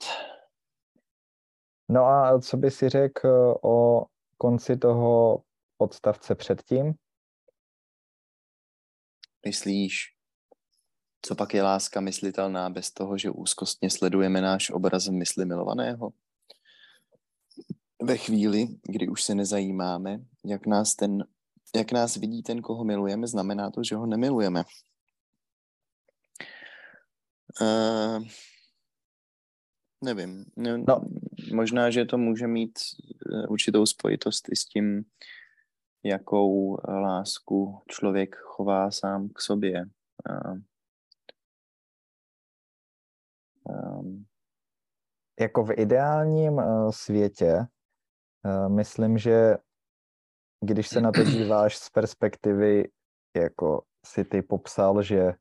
[1.89, 4.07] No a co by si řekl eh, o
[4.39, 5.43] konci toho
[5.79, 6.95] odstavce předtím?
[9.47, 10.19] Myslíš,
[11.23, 16.11] co pak je láska myslitelná bez toho, že úzkostně sledujeme náš obraz v mysli milovaného?
[18.03, 21.25] Ve chvíli, kdy už se nezajímáme, jak nás, ten,
[21.77, 24.65] jak nás vidí ten, koho milujeme, znamená to, že ho nemilujeme.
[27.61, 28.25] Uh,
[30.05, 30.45] nevím.
[30.57, 30.85] No.
[31.53, 32.79] Možná, že to může mít
[33.33, 35.05] eh, určitou spojitost i s tím,
[36.05, 39.85] jakou lásku člověk chová sám k sobě.
[43.69, 44.25] Um,
[45.41, 47.67] jako v ideálním uh, světě,
[48.45, 49.57] uh, myslím, že
[50.65, 52.91] když se na to díváš z perspektivy,
[53.37, 55.33] jako si ty popsal, že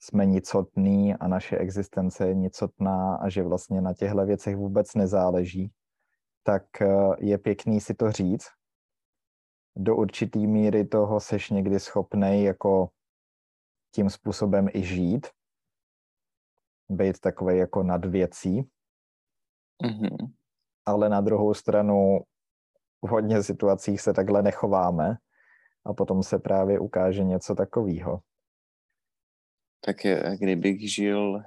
[0.00, 5.72] jsme nicotní a naše existence je nicotná a že vlastně na těchto věcech vůbec nezáleží,
[6.42, 6.64] tak
[7.18, 8.46] je pěkný si to říct,
[9.76, 12.90] do určitý míry toho seš někdy schopný jako
[13.94, 15.26] tím způsobem i žít,
[16.88, 18.70] být takový jako nad věcí.
[19.84, 20.32] Mm-hmm.
[20.86, 22.20] Ale na druhou stranu
[23.02, 25.16] v hodně situacích se takhle nechováme
[25.86, 28.20] a potom se právě ukáže něco takového.
[29.84, 29.96] Tak
[30.38, 31.42] kdybych žil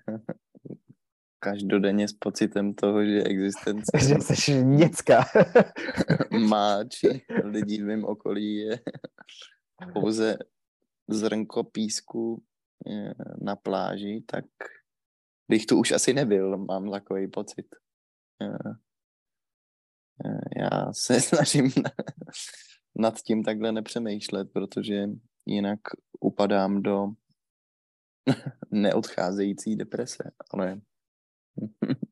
[1.44, 3.92] každodenně s pocitem toho, že existence...
[4.08, 5.24] že jsi nicka.
[6.48, 8.80] má, či lidí v mém okolí je
[9.92, 10.38] pouze
[11.08, 12.42] zrnko písku
[12.86, 14.44] eh, na pláži, tak
[15.48, 17.66] bych tu už asi nebyl, mám takový pocit.
[18.42, 18.72] Eh,
[20.24, 21.70] eh, já se snažím
[22.96, 25.04] nad tím takhle nepřemýšlet, protože
[25.46, 25.80] jinak
[26.20, 27.06] upadám do
[28.70, 30.80] neodcházející deprese, ale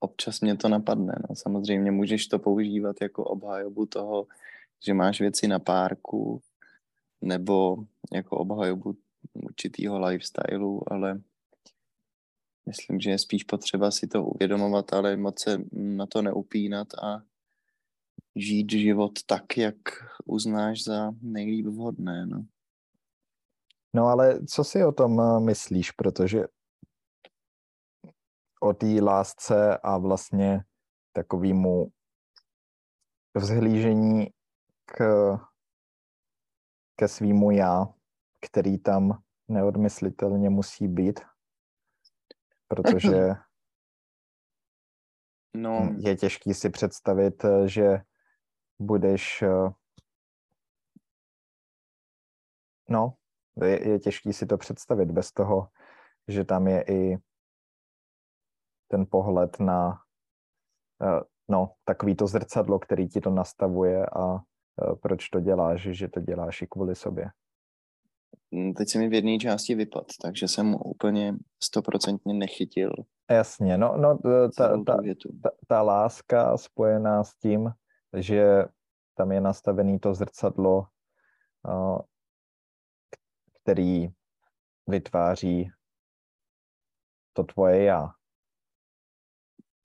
[0.00, 1.14] Občas mě to napadne.
[1.28, 1.36] No.
[1.36, 4.26] Samozřejmě můžeš to používat jako obhajobu toho,
[4.86, 6.42] že máš věci na párku,
[7.20, 7.76] nebo
[8.12, 8.96] jako obhajobu
[9.34, 11.20] určitýho lifestylu, ale
[12.66, 17.22] myslím, že je spíš potřeba si to uvědomovat, ale moc se na to neupínat a
[18.36, 19.76] žít život tak, jak
[20.24, 22.26] uznáš za nejlíp vhodné.
[22.26, 22.44] No.
[23.94, 26.44] no ale co si o tom eh, myslíš, protože
[28.60, 30.64] o té lásce a vlastně
[31.12, 31.92] takovému
[33.34, 34.26] vzhlížení
[34.84, 35.00] k,
[36.96, 37.86] ke svýmu já,
[38.46, 41.20] který tam neodmyslitelně musí být,
[42.68, 43.28] protože
[45.56, 45.94] no.
[45.98, 48.00] je těžký si představit, že
[48.78, 49.44] budeš
[52.88, 53.14] no,
[53.64, 55.68] je, je těžký si to představit bez toho,
[56.28, 57.18] že tam je i
[58.88, 59.98] ten pohled na
[61.48, 64.38] no, takový to zrcadlo, který ti to nastavuje a
[65.00, 67.30] proč to děláš, že to děláš i kvůli sobě.
[68.50, 72.92] Mm, teď se mi v jedné části vypad, takže jsem úplně stoprocentně nechytil.
[73.30, 74.18] Jasně, no, no
[74.56, 74.96] ta, ta,
[75.42, 77.70] ta, ta láska spojená s tím,
[78.16, 78.64] že
[79.14, 80.86] tam je nastavený to zrcadlo,
[83.62, 84.08] který
[84.86, 85.70] vytváří
[87.32, 88.10] to tvoje já.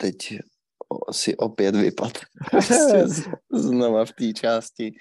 [0.02, 0.40] Teď
[1.12, 2.12] si opět vypad.
[3.54, 4.96] Znova v té části,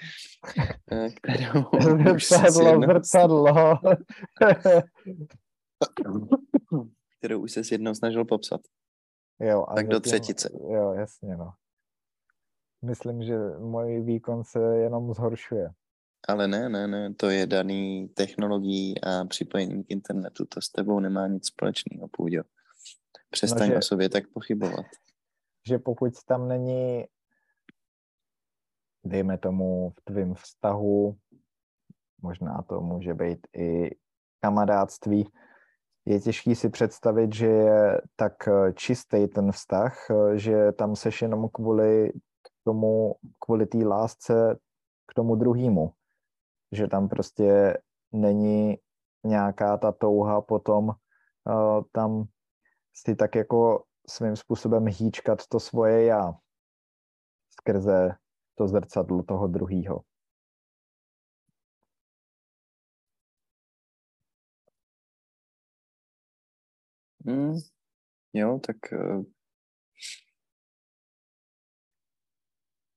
[0.92, 3.55] eh, kterou Zrcadlo, zrcadlo.
[7.18, 8.61] kterou už se jednou snažil popsat.
[9.40, 10.51] Jo, a tak do třetice.
[10.70, 11.53] Jo, jasně, no.
[12.82, 15.70] Myslím, že můj výkon se jenom zhoršuje.
[16.28, 20.44] Ale ne, ne, ne, to je daný technologií a připojení k internetu.
[20.44, 22.42] To s tebou nemá nic společného, Půjďo.
[23.31, 24.87] Přestaň no, že, o sobě tak pochybovat.
[25.68, 27.05] Že pokud tam není,
[29.05, 31.16] dejme tomu, v tvém vztahu,
[32.22, 33.91] možná to může být i
[34.41, 35.33] kamarádství,
[36.05, 38.33] je těžký si představit, že je tak
[38.74, 42.12] čistý ten vztah, že tam seš jenom kvůli
[42.64, 44.59] tomu, kvůli té lásce
[45.07, 45.95] k tomu druhému
[46.72, 47.78] že tam prostě
[48.12, 48.78] není
[49.24, 50.95] nějaká ta touha potom uh,
[51.93, 52.24] tam
[53.07, 56.32] si tak jako svým způsobem hýčkat to svoje já
[57.51, 58.16] skrze
[58.55, 60.05] to zrcadlo toho druhého.
[67.26, 67.55] Hmm.
[68.32, 69.24] Jo, tak uh,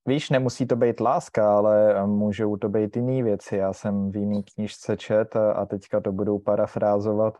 [0.07, 3.55] Víš, nemusí to být láska, ale můžou to být jiné věci.
[3.55, 7.37] Já jsem v jiný knižce čet a teďka to budou parafrázovat.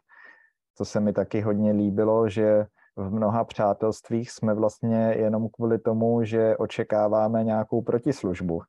[0.78, 2.66] To se mi taky hodně líbilo, že
[2.96, 8.62] v mnoha přátelstvích jsme vlastně jenom kvůli tomu, že očekáváme nějakou protislužbu.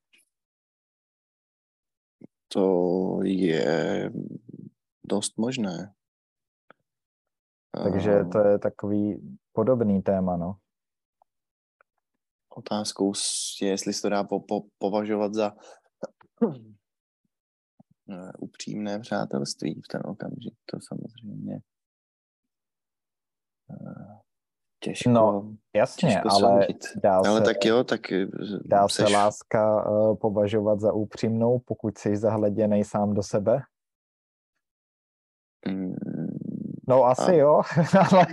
[2.48, 4.10] To je
[5.04, 5.94] dost možné.
[7.82, 10.56] Takže to je takový podobný téma, no.
[12.48, 13.12] Otázkou
[13.62, 15.52] je, jestli se to dá po, po, považovat za
[18.10, 20.54] eh, upřímné přátelství v ten okamžik.
[20.66, 21.60] To samozřejmě
[24.84, 25.10] těžko.
[25.10, 26.66] No, jasně, těžko ale
[27.02, 28.26] dá ale se, tak jo, tak eh,
[28.64, 29.06] dá seš...
[29.06, 33.62] se láska uh, považovat za upřímnou, pokud jsi zahleděnej sám do sebe?
[35.68, 35.94] Mm,
[36.88, 37.34] no asi a...
[37.34, 37.62] jo,
[38.12, 38.26] ale...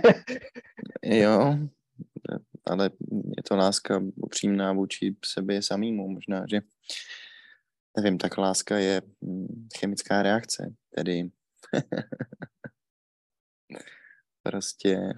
[1.04, 1.58] jo,
[2.66, 2.90] ale
[3.36, 6.08] je to láska upřímná vůči sobě samýmu.
[6.08, 6.60] Možná, že
[7.96, 11.30] nevím, tak láska je mm, chemická reakce, tedy
[14.42, 15.14] prostě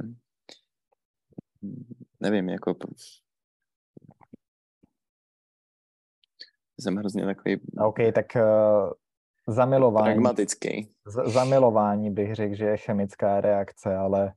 [2.21, 2.75] nevím, jako
[6.81, 8.93] jsem hrozně takový OK, tak uh,
[9.55, 10.07] zamilování.
[10.07, 10.89] Pragmatický.
[11.07, 14.33] Z, zamilování bych řekl, že je chemická reakce, ale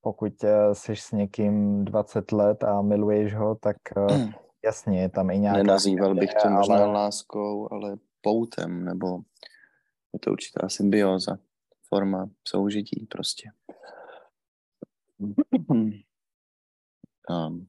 [0.00, 4.32] pokud eh, jsi s někým 20 let a miluješ ho, tak eh,
[4.64, 5.58] jasně, je tam i nějaká...
[5.58, 6.86] Nenazýval bych to možná ale...
[6.86, 9.18] láskou, ale poutem, nebo
[10.12, 11.38] je to určitá symbioza,
[11.88, 13.50] forma soužití prostě.
[17.30, 17.66] Um,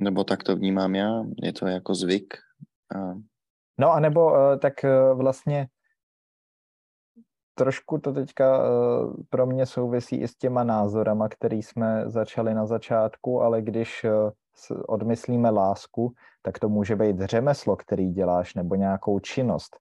[0.00, 2.34] nebo tak to vnímám já, je to jako zvyk.
[2.96, 3.14] A...
[3.78, 5.68] No a nebo uh, tak uh, vlastně
[7.54, 12.66] trošku to teďka uh, pro mě souvisí i s těma názorama, který jsme začali na
[12.66, 14.06] začátku, ale když
[14.86, 19.76] odmyslíme lásku, tak to může být řemeslo, který děláš, nebo nějakou činnost.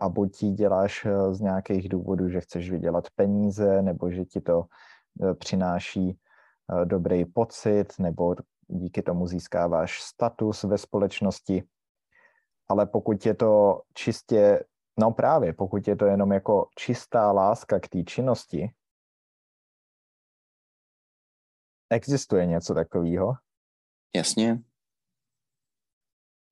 [0.00, 4.40] A buď ji děláš uh, z nějakých důvodů, že chceš vydělat peníze, nebo že ti
[4.40, 6.18] to uh, přináší
[6.72, 8.34] uh, dobrý pocit, nebo
[8.68, 11.62] díky tomu získáváš status ve společnosti.
[12.68, 14.64] Ale pokud je to čistě
[15.00, 18.70] No právě, pokud je to jenom jako čistá láska k té činnosti,
[21.90, 23.34] existuje něco takového?
[24.16, 24.62] Jasně.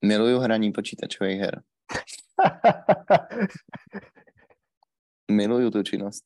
[0.05, 1.63] Miluju hraní počítačových her.
[5.31, 6.25] Miluju tu činnost.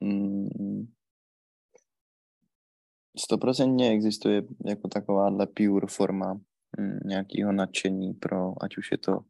[0.00, 0.86] Mm.
[3.18, 6.34] Stoprocentně existuje jako takováhle pure forma
[6.78, 9.20] mm, nějakého nadšení pro, ať už je to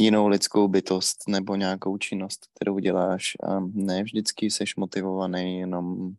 [0.00, 3.32] jinou lidskou bytost nebo nějakou činnost, kterou děláš.
[3.42, 6.14] A ne vždycky jsi motivovaný jenom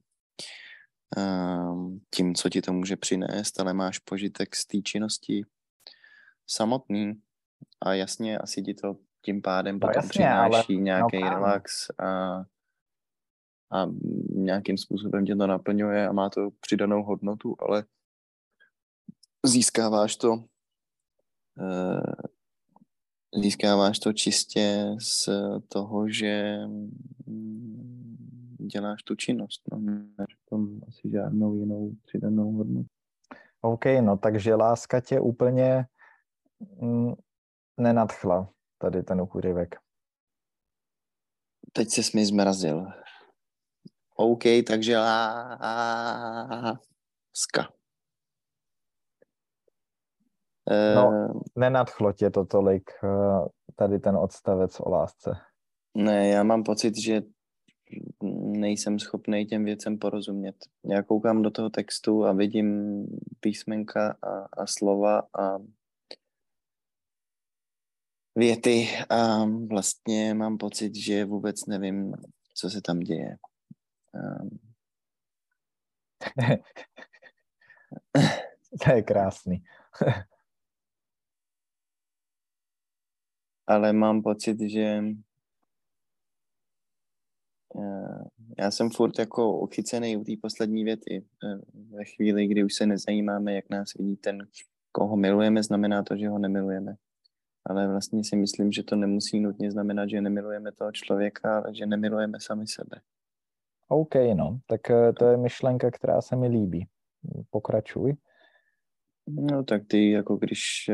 [1.17, 5.41] um, tím, co ti to může přinést, ale máš požitek z té činnosti
[6.47, 7.13] samotný.
[7.81, 10.83] A jasně, asi ti to tím pádem no potom jasně, přináší ale...
[10.83, 12.39] nějaký no, relax a,
[13.71, 13.85] a
[14.29, 17.83] nějakým způsobem tě to naplňuje a má to přidanou hodnotu, ale
[19.45, 20.43] získáváš to
[21.59, 22.31] eh,
[23.41, 25.29] získáváš to čistě z
[25.67, 26.57] toho, že
[27.25, 28.17] mm,
[28.71, 29.61] děláš tu činnost.
[29.71, 29.79] No,
[30.17, 32.89] než tom asi žádnou jinou přidanou hodnotu.
[33.61, 35.85] OK, no takže láska tě úplně
[36.81, 37.13] mm,
[37.81, 39.75] nenadchla, tady ten uchůřivek.
[41.73, 42.85] Teď se mi zmrazil.
[44.15, 46.21] OK, takže láska.
[50.95, 55.31] No, eh, nenadchlo tě to tolik, eh, tady ten odstavec o lásce.
[55.97, 57.21] Ne, já mám pocit, že
[58.59, 60.55] nejsem schopný těm věcem porozumět.
[60.85, 63.05] Já koukám do toho textu a vidím
[63.39, 65.57] písmenka a, a slova a
[68.35, 72.13] věty a vlastně mám pocit, že vůbec nevím,
[72.53, 73.37] co se tam děje.
[74.13, 74.59] Um.
[78.83, 79.63] to je krásný.
[83.67, 85.01] Ale mám pocit, že
[87.75, 88.23] Eh,
[88.59, 91.25] já jsem furt jako uchycený u té poslední věty.
[91.43, 91.57] Eh,
[91.95, 94.37] ve chvíli, kdy už se nezajímáme, jak nás vidí ten,
[94.91, 96.95] koho milujeme, znamená to, že ho nemilujeme.
[97.65, 101.85] Ale vlastně si myslím, že to nemusí nutně znamenat, že nemilujeme toho člověka, ale že
[101.85, 103.01] nemilujeme sami sebe.
[103.87, 106.87] OK, no, tak eh, to je myšlenka, která se mi líbí.
[107.49, 108.13] Pokračuj.
[109.27, 110.89] No tak ty, jako když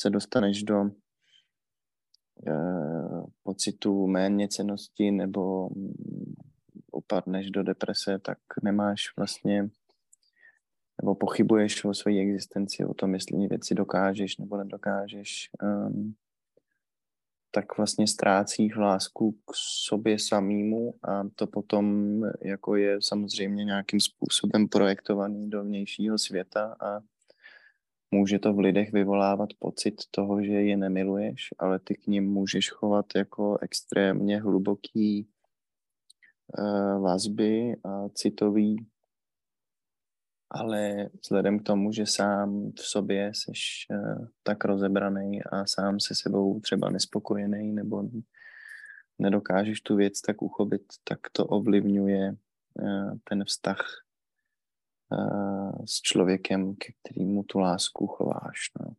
[0.00, 0.90] se dostaneš do
[2.46, 6.34] Eh, pocitu méněcenosti nebo mm,
[6.92, 9.68] upadneš do deprese, tak nemáš vlastně
[11.02, 16.14] nebo pochybuješ o své existenci, o tom, jestli věci dokážeš nebo nedokážeš, um,
[17.50, 19.52] tak vlastně ztrácíš lásku k
[19.88, 21.86] sobě samýmu a to potom
[22.42, 27.00] jako je samozřejmě nějakým způsobem projektovaný do vnějšího světa a
[28.10, 32.70] může to v lidech vyvolávat pocit toho, že je nemiluješ, ale ty k ním můžeš
[32.70, 35.28] chovat jako extrémně hluboký
[36.58, 38.86] uh, vazby a citový,
[40.54, 46.14] ale vzhledem k tomu, že sám v sobě seš uh, tak rozebraný a sám se
[46.14, 48.02] sebou třeba nespokojený nebo
[49.18, 53.78] nedokážeš tu věc tak uchopit, tak to ovlivňuje uh, ten vztah
[55.84, 58.58] s člověkem, ke kterému tu lásku chováš.
[58.80, 58.92] No.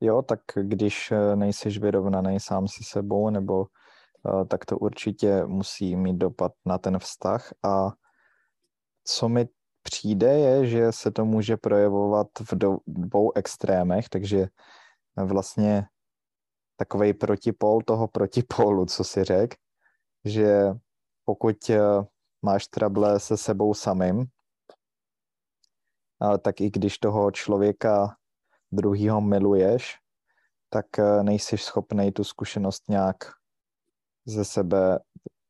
[0.00, 5.96] Jo, tak když eh, nejsiš vyrovnaný sám se sebou, nebo eh, tak to určitě musí
[5.96, 7.92] mít dopad na ten vztah a
[9.06, 9.48] co mi
[9.82, 14.46] přijde je, že se to může projevovat v dvou extrémech, takže
[15.16, 15.86] vlastně
[16.76, 19.56] takový protipol toho protipolu, co si řekl,
[20.24, 20.64] že
[21.24, 21.80] pokud eh,
[22.42, 24.26] máš trable se sebou samým,
[26.42, 28.16] tak i když toho člověka
[28.72, 29.98] druhýho miluješ,
[30.68, 33.16] tak eh, nejsi schopný tu zkušenost nějak
[34.24, 34.98] ze sebe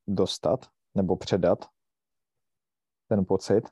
[0.07, 1.65] dostat nebo předat,
[3.09, 3.69] ten pocit.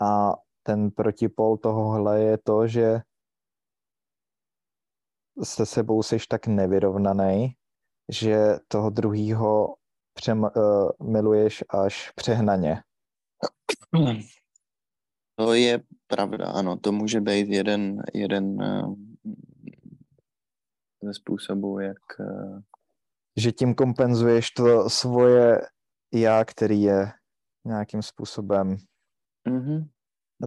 [0.00, 3.00] A ten protipol tohohle je to, že
[5.42, 7.56] se sebou jsi tak nevyrovnaný,
[8.12, 9.74] že toho druhýho
[10.14, 12.82] přem, uh, miluješ až přehnaně.
[15.36, 18.94] To je pravda, ano, to může být jeden, jeden uh,
[21.02, 21.98] ze způsobů, jak...
[22.20, 22.60] Uh...
[23.36, 25.60] Že tím kompenzuješ to svoje
[26.14, 27.12] já, který je
[27.64, 28.76] nějakým způsobem
[29.48, 29.88] mm-hmm.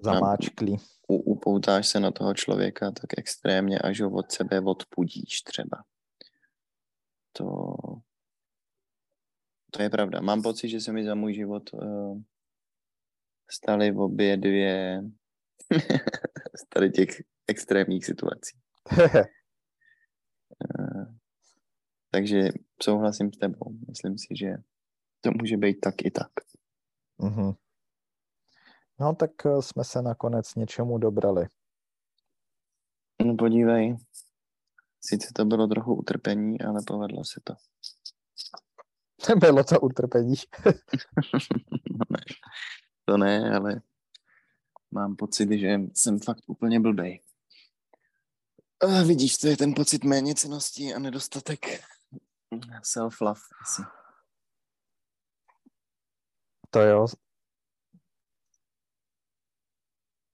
[0.04, 0.78] zamáčklý.
[1.08, 5.84] upoutáš se na toho člověka tak extrémně, až ho od sebe odpudíš třeba.
[7.32, 7.76] To,
[9.72, 10.22] to je pravda.
[10.22, 12.22] Mám pocit, že se mi za můj život uh,
[13.50, 15.02] staly v obě dvě
[16.56, 17.10] z tady těch
[17.48, 18.58] extrémních situací.
[18.92, 19.26] uh,
[22.12, 22.50] takže
[22.84, 23.74] souhlasím s tebou.
[23.88, 24.56] Myslím si, že
[25.22, 26.32] to může být tak i tak.
[27.20, 27.56] Mm-hmm.
[29.00, 31.48] No tak eh, jsme se nakonec něčemu dobrali.
[33.26, 33.98] No podívej,
[35.02, 37.54] sice to bylo trochu utrpení, ale povedlo se to.
[39.40, 40.36] Bylo to utrpení.
[40.66, 42.20] no ne,
[43.06, 43.82] to ne, ale
[44.92, 47.22] mám pocit, že jsem fakt úplně blbej.
[48.82, 51.66] A vidíš, to je ten pocit méněcenosti a nedostatek
[52.84, 53.82] self-love asi.
[56.70, 57.06] To jo.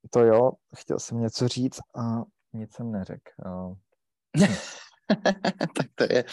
[0.09, 2.23] To jo, chtěl jsem něco říct a
[2.53, 3.31] nic jsem neřekl.
[5.77, 6.23] tak to je,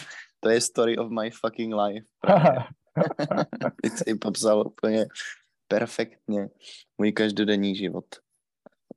[0.40, 2.06] to je story of my fucking life.
[3.82, 5.06] Ty jsi popsal úplně
[5.68, 6.48] perfektně
[6.98, 8.04] můj každodenní život.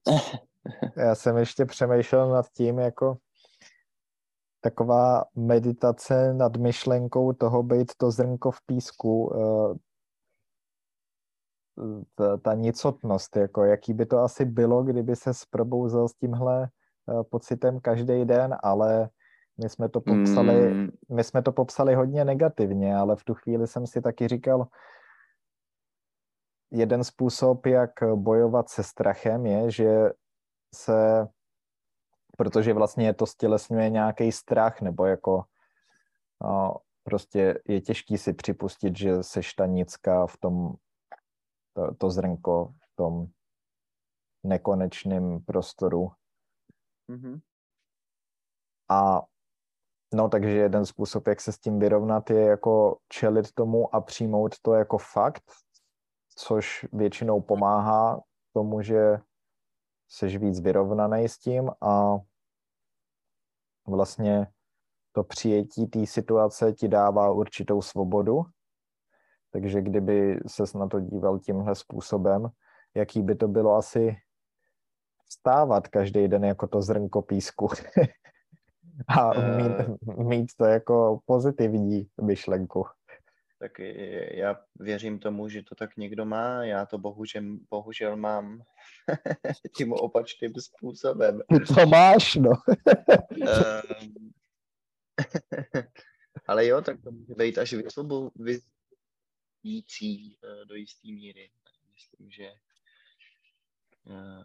[0.98, 3.18] Já jsem ještě přemýšlel nad tím, jako
[4.62, 9.78] taková meditace nad myšlenkou toho být to zrnko v písku, eh,
[12.16, 17.24] ta, ta nicotnost, jako jaký by to asi bylo, kdyby se probouzel s tímhle eh,
[17.24, 19.10] pocitem každý den, ale
[19.64, 20.90] my jsme to popsali, mm.
[21.10, 24.68] my jsme to popsali hodně negativně, ale v tu chvíli jsem si taky říkal,
[26.72, 30.10] jeden způsob, jak bojovat se strachem je, že
[30.76, 31.28] se,
[32.38, 35.44] protože vlastně to stělesňuje nějaký strach, nebo jako
[36.44, 40.74] no, prostě je těžký si připustit, že seš ta nicka v tom,
[41.74, 43.28] to, to zrnko v tom
[44.44, 46.12] nekonečném prostoru.
[47.10, 47.42] Mm-hmm.
[48.90, 49.22] A
[50.14, 54.60] no, takže jeden způsob, jak se s tím vyrovnat, je jako čelit tomu a přijmout
[54.62, 55.44] to jako fakt,
[56.36, 58.22] což většinou pomáhá
[58.54, 59.18] tomu, že
[60.08, 62.18] jsi víc vyrovnaný s tím a
[63.88, 64.48] vlastně
[65.12, 68.42] to přijetí té situace ti dává určitou svobodu.
[69.54, 72.50] Takže kdyby ses na to díval tímhle způsobem,
[72.96, 74.16] jaký by to bylo asi
[75.30, 77.68] stávat každý den jako to zrnko písku.
[79.08, 79.74] A mít,
[80.18, 82.86] mít to jako pozitivní myšlenku.
[83.60, 83.72] Tak
[84.32, 88.62] já věřím tomu, že to tak někdo má, já to bohužel, bohužel mám
[89.78, 91.42] tím opačným způsobem.
[91.76, 92.52] To máš, no.
[93.48, 94.32] Ehm,
[96.48, 98.68] ale jo, tak to může být až vysvobodující
[99.66, 101.52] eh, do jisté míry.
[101.94, 102.46] Myslím, že
[104.10, 104.44] eh,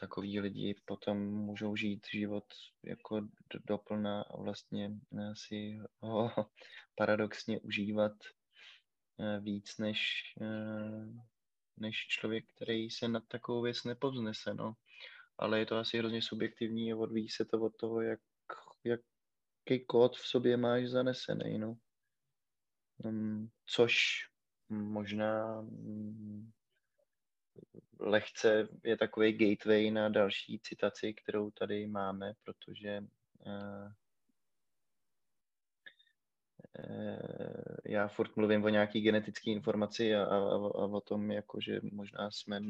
[0.00, 2.44] takový lidi potom můžou žít život
[2.82, 3.28] jako
[3.64, 6.30] doplna a vlastně eh, si ho
[6.96, 8.12] paradoxně užívat
[9.40, 10.22] víc než,
[11.76, 14.54] než člověk, který se nad takovou věc nepovznese.
[14.54, 14.74] No.
[15.38, 18.20] Ale je to asi hrozně subjektivní a odvíjí se to od toho, jak,
[18.84, 21.58] jaký kód v sobě máš zanesený.
[21.58, 21.76] No.
[23.04, 24.26] Um, což
[24.68, 26.52] možná um,
[28.00, 33.00] lehce je takový gateway na další citaci, kterou tady máme, protože
[33.46, 33.92] uh,
[36.78, 41.80] uh, já furt mluvím o nějaký genetické informaci a, a, a o tom, jako, že
[41.92, 42.60] možná jsme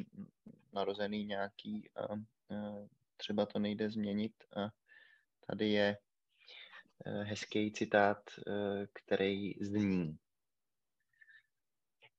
[0.72, 4.32] narozený nějaký a uh, třeba to nejde změnit.
[4.56, 4.70] A
[5.46, 5.96] tady je
[7.22, 8.30] hezký citát,
[8.92, 10.18] který zní.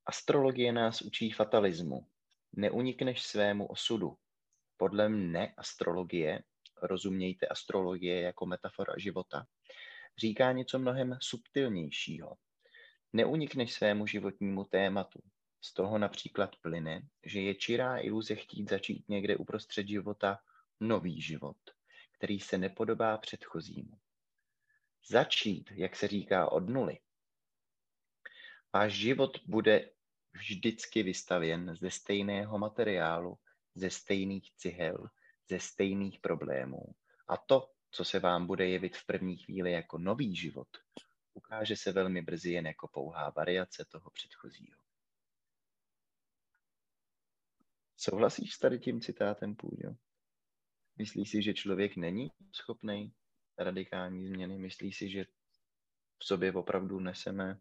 [0.10, 2.08] Astrologie nás učí fatalismu,
[2.54, 4.18] neunikneš svému osudu.
[4.78, 6.44] Podle mne astrologie,
[6.82, 9.48] rozumějte astrologie jako metafora života,
[10.18, 12.38] říká něco mnohem subtilnějšího.
[13.14, 15.20] Neunikneš svému životnímu tématu.
[15.62, 20.40] Z toho například plyne, že je čirá iluze chtít začít někde uprostřed života
[20.80, 21.58] nový život,
[22.12, 23.98] který se nepodobá předchozímu.
[25.08, 27.00] Začít, jak se říká, od nuly.
[28.74, 29.90] Váš život bude
[30.38, 33.38] vždycky vystavěn ze stejného materiálu,
[33.76, 35.10] ze stejných cihel,
[35.50, 36.84] ze stejných problémů.
[37.28, 40.68] A to, co se vám bude jevit v první chvíli jako nový život,
[41.34, 44.78] ukáže se velmi brzy jen jako pouhá variace toho předchozího.
[47.98, 49.96] Souhlasíš s tady tím citátem, Půjďo?
[50.98, 53.14] Myslíš si, že člověk není schopný
[53.58, 54.58] radikální změny?
[54.58, 55.26] Myslíš si, že
[56.20, 57.60] v sobě opravdu neseme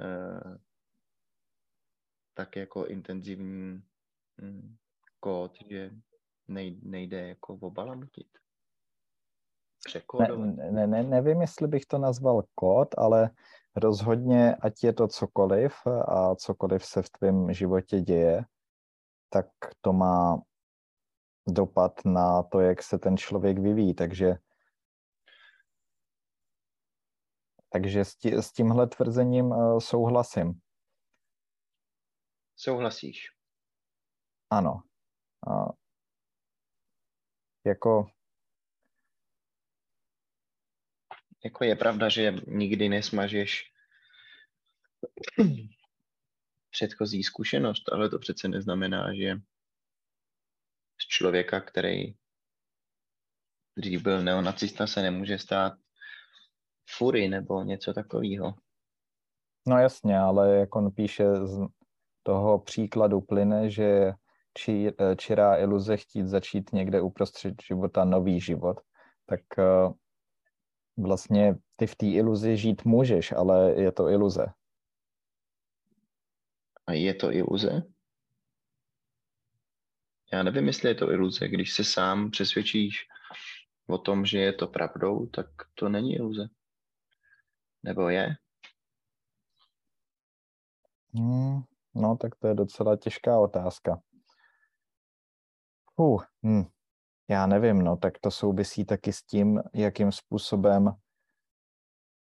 [0.00, 0.56] uh,
[2.34, 3.82] tak jako intenzivní
[4.40, 4.76] mm,
[5.20, 5.90] kód, že
[6.82, 8.28] nejde jako obalamutit?
[10.18, 13.30] Ne, ne, ne, nevím, jestli bych to nazval kód, ale
[13.76, 18.44] rozhodně, ať je to cokoliv a cokoliv se v tvém životě děje,
[19.30, 19.46] tak
[19.80, 20.42] to má
[21.48, 23.94] dopad na to, jak se ten člověk vyvíjí.
[23.94, 24.38] Takže,
[27.70, 30.60] takže s, tí, s tímhle tvrzením uh, souhlasím.
[32.60, 33.28] Souhlasíš?
[34.50, 34.82] Ano.
[35.48, 35.72] A
[37.66, 38.10] jako...
[41.44, 43.72] Jako je pravda, že nikdy nesmažeš
[46.70, 49.34] předchozí zkušenost, ale to přece neznamená, že
[51.00, 52.14] z člověka, který
[53.78, 55.72] dřív byl neonacista, se nemůže stát
[56.88, 58.54] fury nebo něco takového.
[59.68, 61.24] No jasně, ale jak on píše,
[62.30, 64.12] toho příkladu plyne, že
[64.54, 68.80] či, eh, čirá iluze chtít začít někde uprostřed života nový život,
[69.26, 69.94] tak uh,
[71.04, 74.46] vlastně ty v té iluzi žít můžeš, ale je to iluze.
[76.86, 77.82] A je to iluze?
[80.32, 81.48] Já nevím, jestli je to iluze.
[81.48, 83.06] Když se sám přesvědčíš
[83.86, 86.48] o tom, že je to pravdou, tak to není iluze.
[87.82, 88.28] Nebo je?
[91.14, 91.62] Hmm,
[92.00, 94.00] no, tak to je docela těžká otázka.
[95.96, 96.64] Uh, hm,
[97.28, 100.96] já nevím, no, tak to souvisí taky s tím, jakým způsobem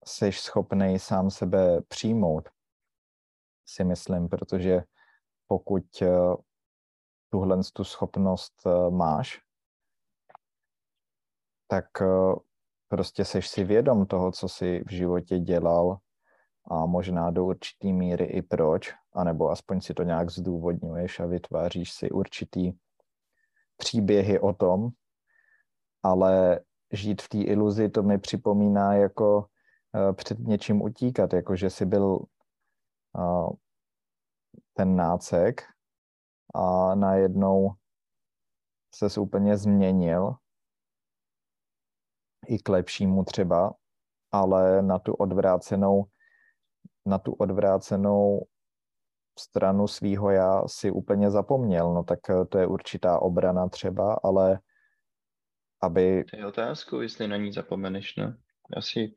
[0.06, 2.50] jsi schopný sám sebe přijmout,
[3.66, 4.84] si myslím, protože
[5.48, 6.08] pokud eh,
[7.30, 9.42] tuhle tu schopnost eh, máš,
[11.68, 12.36] tak eh,
[12.88, 15.98] prostě seš si vědom toho, co jsi v životě dělal
[16.72, 21.92] a možná do určitý míry i proč, anebo aspoň si to nějak zdůvodňuješ a vytváříš
[21.92, 22.74] si určitý
[23.78, 24.90] příběhy o tom,
[26.04, 26.60] ale
[26.92, 31.86] žít v té iluzi, to mi připomíná jako uh, před něčím utíkat, jako že jsi
[31.86, 32.26] byl
[33.18, 33.50] uh,
[34.74, 35.64] ten nácek
[36.56, 37.72] a najednou
[38.96, 40.36] se úplně změnil
[42.48, 43.74] i k lepšímu třeba,
[44.32, 46.06] ale na tu odvrácenou
[47.06, 48.46] na tu odvrácenou
[49.40, 54.60] stranu svýho já si úplně zapomněl, no tak eh, to je určitá obrana třeba, ale
[55.82, 56.24] aby...
[56.24, 58.34] To je otázku, jestli na ní zapomeneš, no.
[58.78, 59.16] Asi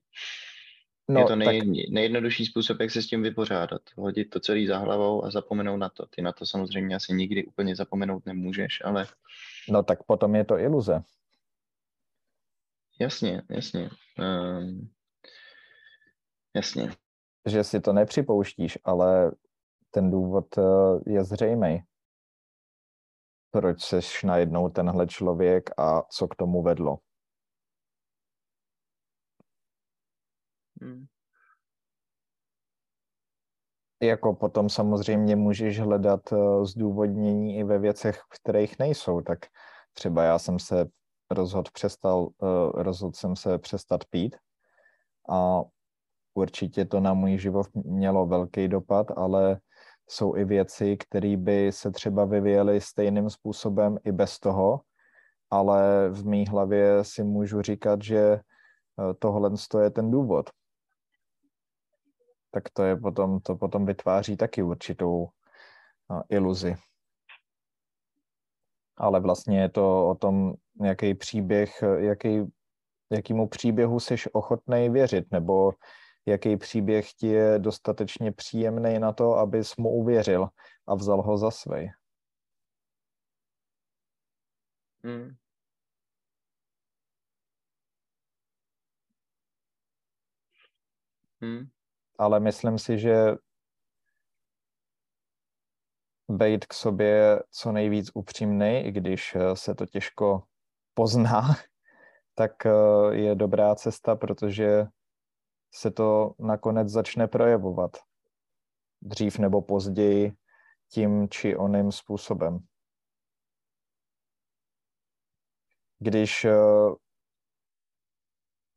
[1.08, 1.68] no, je to nej, tak...
[1.68, 3.82] nejjednodušší způsob, jak se s tím vypořádat.
[3.96, 6.06] Hodit to celý za hlavou a zapomenout na to.
[6.06, 9.06] Ty na to samozřejmě asi nikdy úplně zapomenout nemůžeš, ale...
[9.68, 11.02] No tak potom je to iluze.
[13.00, 13.90] Jasně, jasně.
[14.18, 14.90] Um,
[16.54, 16.90] jasně.
[17.46, 19.32] Že si to nepřipouštíš, ale
[19.90, 20.62] ten důvod eh,
[21.06, 21.82] je zřejmý.
[23.50, 26.98] Proč seš najednou tenhle člověk a co k tomu vedlo?
[30.82, 31.06] Hmm.
[34.02, 39.20] Jako potom samozřejmě můžeš hledat eh, zdůvodnění i ve věcech, v kterých nejsou.
[39.20, 39.38] Tak
[39.92, 40.86] třeba já jsem se
[41.30, 44.36] rozhodl přestal, eh, rozhodl jsem se přestat pít
[45.30, 45.62] a
[46.34, 49.60] určitě to na můj život mělo velký dopad, ale
[50.08, 54.80] jsou i věci, které by se třeba vyvíjely stejným způsobem i bez toho,
[55.50, 58.40] ale v mý hlavě si můžu říkat, že eh,
[59.18, 59.50] tohle
[59.82, 60.50] je ten důvod.
[62.50, 65.28] Tak to je potom, to potom vytváří taky určitou
[66.10, 66.76] eh, iluzi.
[68.96, 72.44] Ale vlastně je to o tom, jaký příběh, jaký,
[73.10, 75.72] jakýmu příběhu jsi ochotný věřit, nebo
[76.28, 80.48] jaký příběh ti je dostatečně příjemný na to, abys mu uvěřil
[80.86, 81.90] a vzal ho za svej.
[85.04, 85.36] Hmm.
[91.40, 91.68] Hmm.
[92.18, 93.34] Ale myslím si, že
[96.28, 100.42] být k sobě co nejvíc upřímný, i když eh, se to těžko
[100.94, 101.42] pozná,
[102.34, 102.70] tak eh,
[103.10, 104.86] je dobrá cesta, protože
[105.70, 107.96] se to nakonec začne projevovat.
[109.02, 110.32] Dřív nebo později
[110.92, 112.58] tím či oným způsobem.
[115.98, 116.54] Když eh,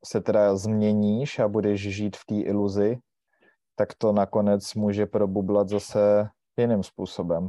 [0.04, 2.98] se teda změníš a budeš žít v té iluzi,
[3.76, 7.48] tak to nakonec může probublat zase jiným způsobem.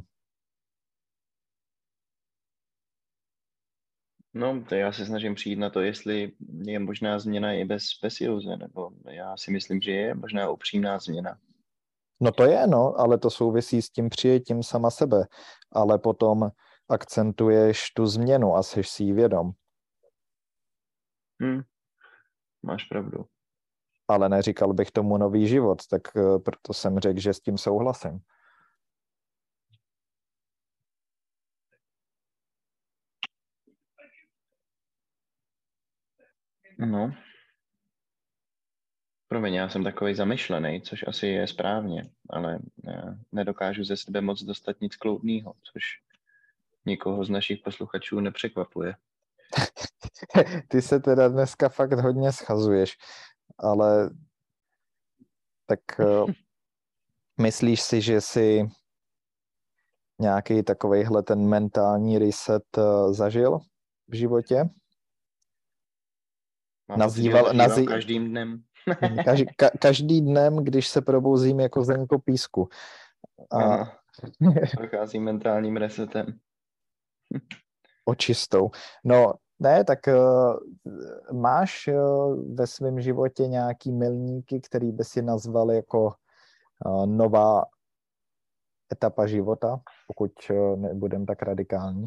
[4.34, 6.31] No, to já se snažím přijít na to, jestli
[6.65, 10.99] je možná změna i bez, bez iluze, nebo já si myslím, že je možná upřímná
[10.99, 11.38] změna.
[12.21, 15.27] No to je, no, ale to souvisí s tím přijetím sama sebe,
[15.71, 16.49] ale potom
[16.89, 19.51] akcentuješ tu změnu a jsi si jí vědom.
[21.41, 21.61] Hmm.
[22.63, 23.25] Máš pravdu.
[24.07, 28.19] Ale neříkal bych tomu nový život, tak eh, proto jsem řekl, že s tím souhlasím.
[36.86, 37.13] No.
[39.27, 42.59] Promiň, já jsem takový zamyšlený, což asi je správně, ale
[43.31, 45.84] nedokážu ze sebe moc dostat nic kloudného, což
[46.86, 48.95] nikoho z našich posluchačů nepřekvapuje.
[50.67, 52.97] Ty se teda dneska fakt hodně schazuješ,
[53.57, 54.09] ale
[55.65, 56.31] tak uh,
[57.41, 58.61] myslíš si, že si
[60.19, 63.59] nějaký takovejhle ten mentální reset uh, zažil
[64.07, 64.69] v životě?
[66.97, 67.86] Nazýval, nazý...
[67.86, 68.63] každým dnem.
[69.25, 72.69] každý, ka, každý dnem, když se probouzím jako zrnko písku.
[73.51, 73.84] A...
[74.77, 76.25] Prochází mentálním resetem.
[78.05, 78.69] Očistou.
[79.03, 80.57] No, Ne, tak uh,
[81.39, 86.13] máš uh, ve svém životě nějaký milníky, který by si nazval jako
[86.86, 87.63] uh, nová
[88.93, 92.05] etapa života, pokud uh, nebudem tak radikální?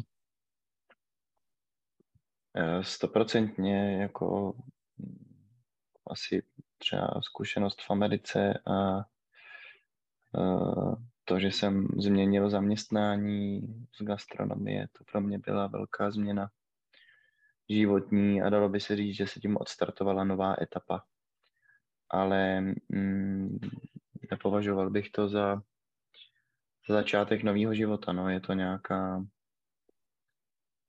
[2.81, 4.55] Stoprocentně jako
[6.07, 6.43] asi
[6.77, 9.05] třeba zkušenost v Americe a
[11.25, 13.61] to, že jsem změnil zaměstnání
[13.95, 16.49] z gastronomie, to pro mě byla velká změna
[17.69, 21.03] životní a dalo by se říct, že se tím odstartovala nová etapa.
[22.09, 23.59] Ale mm,
[24.31, 25.55] nepovažoval bych to za,
[26.87, 28.13] za začátek nového života.
[28.13, 28.29] No.
[28.29, 29.25] Je to nějaká,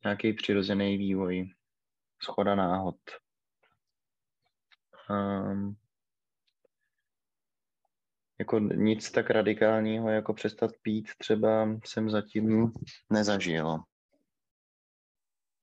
[0.05, 1.51] nějaký přirozený vývoj,
[2.23, 2.97] schoda náhod.
[5.11, 5.77] Um,
[8.39, 12.73] jako nic tak radikálního, jako přestat pít, třeba jsem zatím
[13.11, 13.79] nezažil.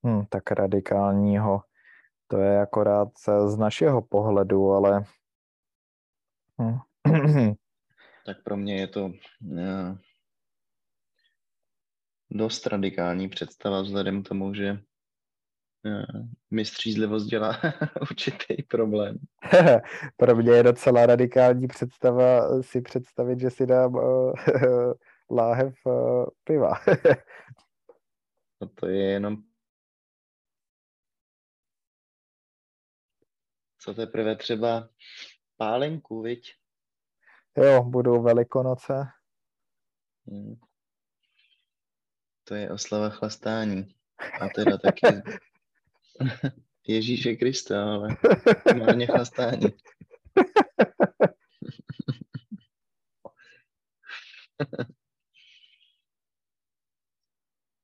[0.04, 1.60] Hmm, tak radikálního,
[2.26, 3.08] to je akorát
[3.46, 5.04] z našeho pohledu, ale...
[6.58, 6.78] Hmm.
[8.26, 9.98] tak pro mě je to uh,
[12.30, 14.78] dost radikální představa vzhledem k tomu, že
[16.50, 17.60] mi střízlivost dělá
[18.00, 19.18] určitý problém.
[20.16, 24.32] Pro mě je docela radikální představa si představit, že si dám uh,
[25.30, 26.72] láhev uh, piva.
[28.60, 29.36] no to je jenom
[33.86, 34.88] co teprve třeba
[35.56, 36.54] pálenku, viď?
[37.56, 39.06] Jo, budou velikonoce.
[40.26, 40.60] Hmm.
[42.44, 43.94] To je oslava chlastání.
[44.40, 45.06] A teda taky
[46.88, 48.08] Ježíše Krista, ale
[48.66, 49.66] normálně chlastání.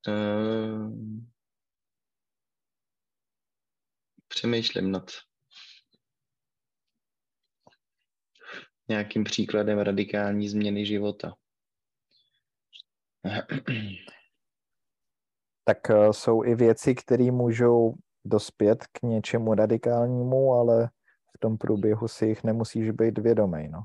[0.09, 1.30] Ehm,
[4.28, 5.11] přemýšlím nad
[8.89, 11.35] nějakým příkladem radikální změny života.
[15.64, 17.95] tak eh, jsou i věci, které můžou
[18.25, 20.91] dospět k něčemu radikálnímu, ale
[21.37, 23.85] v tom průběhu si jich nemusíš být vědomý, no.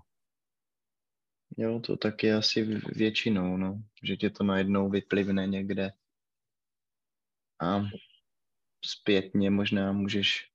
[1.57, 2.63] Jo, to tak je asi
[2.95, 5.91] většinou, no, že tě to najednou vyplivne někde
[7.61, 7.81] a
[8.85, 10.51] zpětně možná můžeš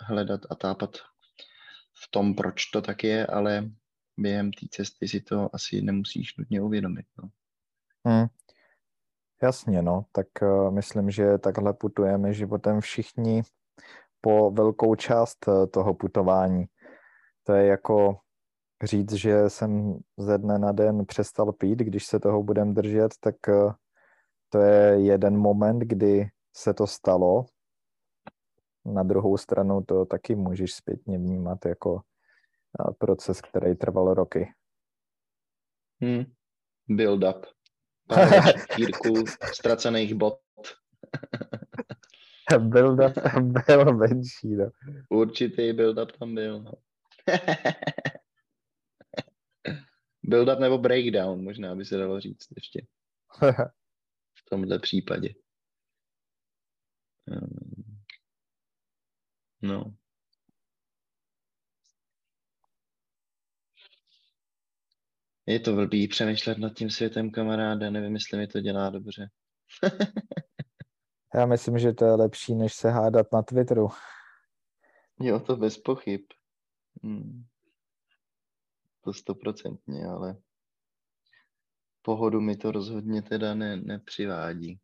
[0.00, 0.96] hledat a tápat
[2.04, 3.70] v tom, proč to tak je, ale
[4.16, 7.06] během té cesty si to asi nemusíš nutně uvědomit.
[7.22, 7.30] No.
[8.06, 8.26] Hmm.
[9.44, 13.42] Jasně, no, tak uh, myslím, že takhle putujeme životem všichni
[14.20, 16.64] po velkou část uh, toho putování.
[17.42, 18.18] To je jako
[18.82, 23.34] říct, že jsem ze dne na den přestal pít, když se toho budem držet, tak
[23.48, 23.72] uh,
[24.48, 27.44] to je jeden moment, kdy se to stalo.
[28.84, 32.00] Na druhou stranu to taky můžeš zpětně vnímat jako
[32.98, 34.52] proces, který trval roky.
[36.00, 36.24] Hmm.
[36.88, 37.46] Build up
[38.08, 39.24] pár štírků
[39.54, 40.40] ztracených bot.
[42.58, 44.70] build-up tam byl menší, no.
[45.08, 46.72] Určitý build-up tam byl, no.
[50.24, 52.86] build-up nebo breakdown, možná by se dalo říct ještě.
[54.34, 55.34] v tomhle případě.
[57.28, 58.02] Ehm,
[59.62, 59.94] no.
[65.46, 69.28] Je to blbý přemýšlet nad tím světem kamaráda, nevím, jestli mi to dělá dobře.
[71.34, 73.88] Já myslím, že to je lepší, než se hádat na Twitteru.
[75.20, 76.20] Jo, to bez pochyb.
[77.02, 77.44] Hmm.
[79.00, 80.36] To stoprocentně, ale
[82.02, 84.80] pohodu mi to rozhodně teda ne, nepřivádí.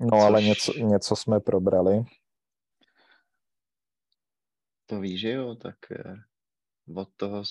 [0.00, 0.20] No Což...
[0.22, 2.04] ale něco, něco jsme probrali
[4.86, 6.14] to ví, že jo, tak eh,
[6.94, 7.42] od toho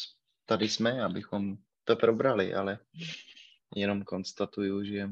[0.45, 2.79] tady jsme, abychom to probrali, ale
[3.75, 5.09] jenom konstatuju, že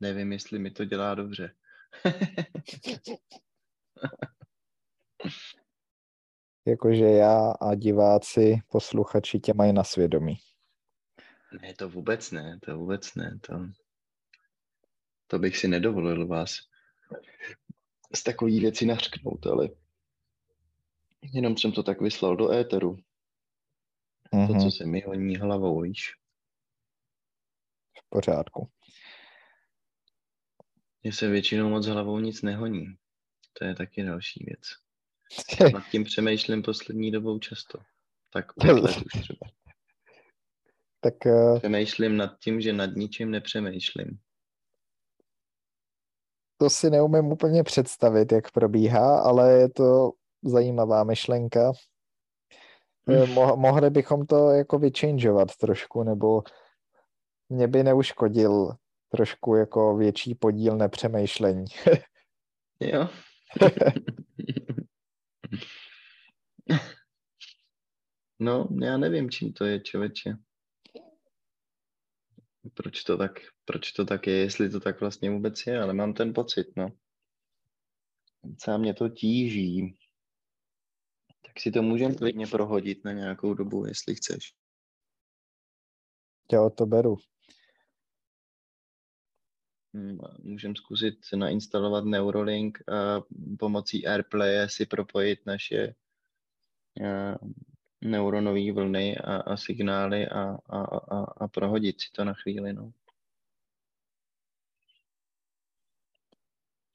[0.00, 1.54] nevím, jestli mi to dělá dobře.
[6.66, 10.38] Jakože já a diváci, posluchači tě mají na svědomí.
[11.62, 13.38] Ne, to vůbec ne, to vůbec ne.
[13.46, 13.68] To,
[15.26, 16.50] to bych si nedovolil vás
[18.14, 19.68] z takový věci nařknout, ale
[21.22, 22.96] Jenom jsem to tak vyslal do éteru.
[24.34, 24.46] Mm-hmm.
[24.46, 24.70] To, co mhm.
[24.70, 26.12] se mi honí hlavou, víš.
[27.98, 28.70] V pořádku.
[31.02, 32.86] Mně se většinou moc hlavou nic nehoní.
[33.52, 34.60] To je taky další věc.
[35.72, 37.78] Nad tím přemýšlím poslední dobou často.
[38.32, 38.46] Tak
[38.82, 39.50] už třeba.
[41.00, 44.18] Tak uh, Přemýšlím nad tím, že nad ničím nepřemýšlím.
[46.60, 50.12] to si neumím úplně představit, jak probíhá, ale je to
[50.48, 51.72] zajímavá myšlenka.
[53.08, 56.42] Eh, Mo- mohli bychom to jako vychangeovat trošku, nebo
[57.48, 58.76] mě by neuškodil
[59.08, 61.64] trošku jako větší podíl nepřemýšlení.
[62.80, 63.08] Jo?
[68.38, 70.36] no, já nevím, čím to je, člověče.
[72.74, 73.32] Proč to tak,
[73.64, 76.88] proč to tak je, jestli to tak vlastně vůbec je, ale mám ten pocit, no.
[78.44, 79.98] Docela mě to tíží.
[81.58, 84.54] Tak si to můžeme klidně prohodit na nějakou dobu, jestli chceš.
[86.52, 87.16] Já o to beru.
[90.38, 93.22] Můžeme zkusit nainstalovat Neurolink a
[93.58, 95.94] pomocí AirPlay si propojit naše
[97.02, 97.34] eh,
[98.00, 102.72] neuronové vlny a, a signály a, a, a, a prohodit si to na chvíli.
[102.72, 102.92] No.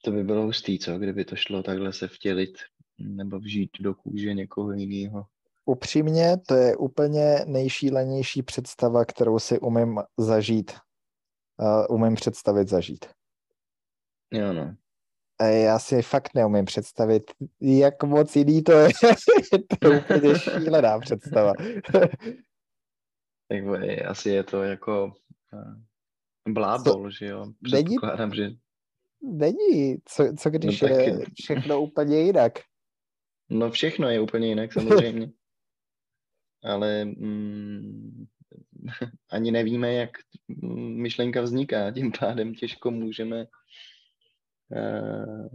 [0.04, 0.98] To by bylo hustý, co?
[0.98, 2.58] Kdyby to šlo takhle se vtělit
[2.98, 5.26] nebo vžít do kůže někoho jiného.
[5.64, 10.72] Upřímně, to je úplně nejšílenější představa, kterou si umím zažít.
[11.60, 13.06] Uh, umím představit zažít.
[14.32, 14.74] Jo, no.
[15.38, 17.22] A já si fakt neumím představit,
[17.60, 18.88] jak moc jiný to je.
[19.80, 21.52] to je úplně šílená představa.
[23.48, 23.64] tak
[24.08, 25.12] asi je to jako
[25.52, 25.74] uh,
[26.52, 27.46] blábol, že jo?
[27.72, 27.96] Není,
[28.32, 28.50] že...
[29.22, 29.96] Není.
[30.04, 32.52] Co, co když No je všechno úplně jinak?
[33.50, 35.30] No všechno je úplně jinak samozřejmě.
[36.64, 38.26] Ale mm,
[39.30, 40.10] ani nevíme, jak
[40.96, 41.90] myšlenka vzniká.
[41.90, 43.46] Tím pádem těžko můžeme
[44.68, 45.46] uh,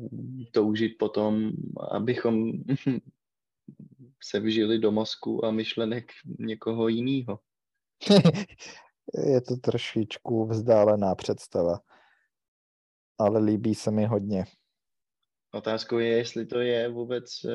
[0.52, 1.52] toužit potom,
[1.92, 2.52] abychom
[4.24, 7.40] se vžili do mozku a myšlenek někoho jiného.
[9.14, 11.80] je to trošičku vzdálená představa.
[13.18, 14.46] Ale líbí se mi hodně.
[15.52, 17.52] Otázkou je, jestli to je vůbec uh,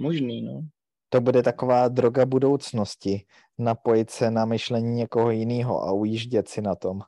[0.00, 0.60] možný, no.
[1.08, 3.26] To bude taková droga budoucnosti.
[3.58, 7.00] Napojit se na myšlení někoho jiného a ujíždět si na tom.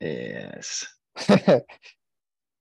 [0.00, 0.68] Yes.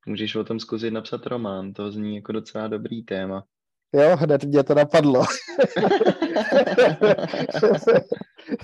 [0.07, 3.43] Můžeš o tom zkusit napsat román, to zní jako docela dobrý téma.
[3.93, 5.23] jo, hned mě to napadlo.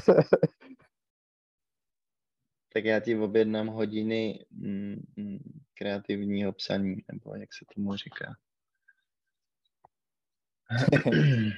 [2.73, 8.35] tak já ti objednám hodiny mm, mm, kreativního psaní, nebo jak se tomu říká.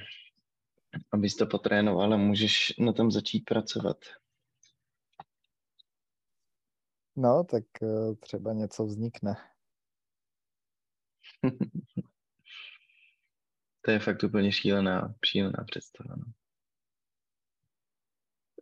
[1.13, 3.97] Abys to potrénoval, ale můžeš na tom začít pracovat.
[7.15, 9.35] no, tak eh, třeba něco vznikne.
[13.81, 16.15] to je fakt úplně šílená, šílená představa.
[16.15, 16.25] No.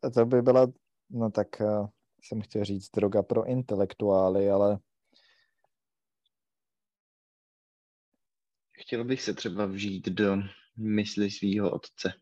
[0.04, 0.68] A to by byla,
[1.10, 1.88] no tak uh,
[2.24, 4.80] jsem chtěl říct droga pro intelektuály, ale
[8.84, 10.38] Chtěl bych se třeba vžít do
[10.78, 12.13] mysli svého otce.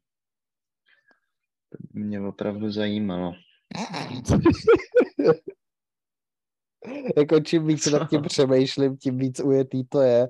[1.69, 3.33] To by mě opravdu zajímalo.
[7.17, 10.27] jako čím víc nad tím přemýšlím, tím víc ujetý to je.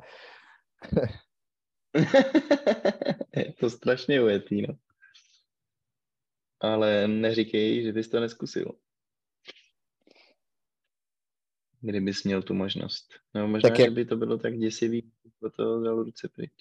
[3.36, 4.74] je to strašně ujetý, no.
[6.60, 8.72] Ale neříkej, že bys to neskusil.
[11.82, 13.06] Kdybys měl tu možnost.
[13.36, 16.52] No možná, Tak je- že by to bylo tak děsivý, že to dal ruce pryč.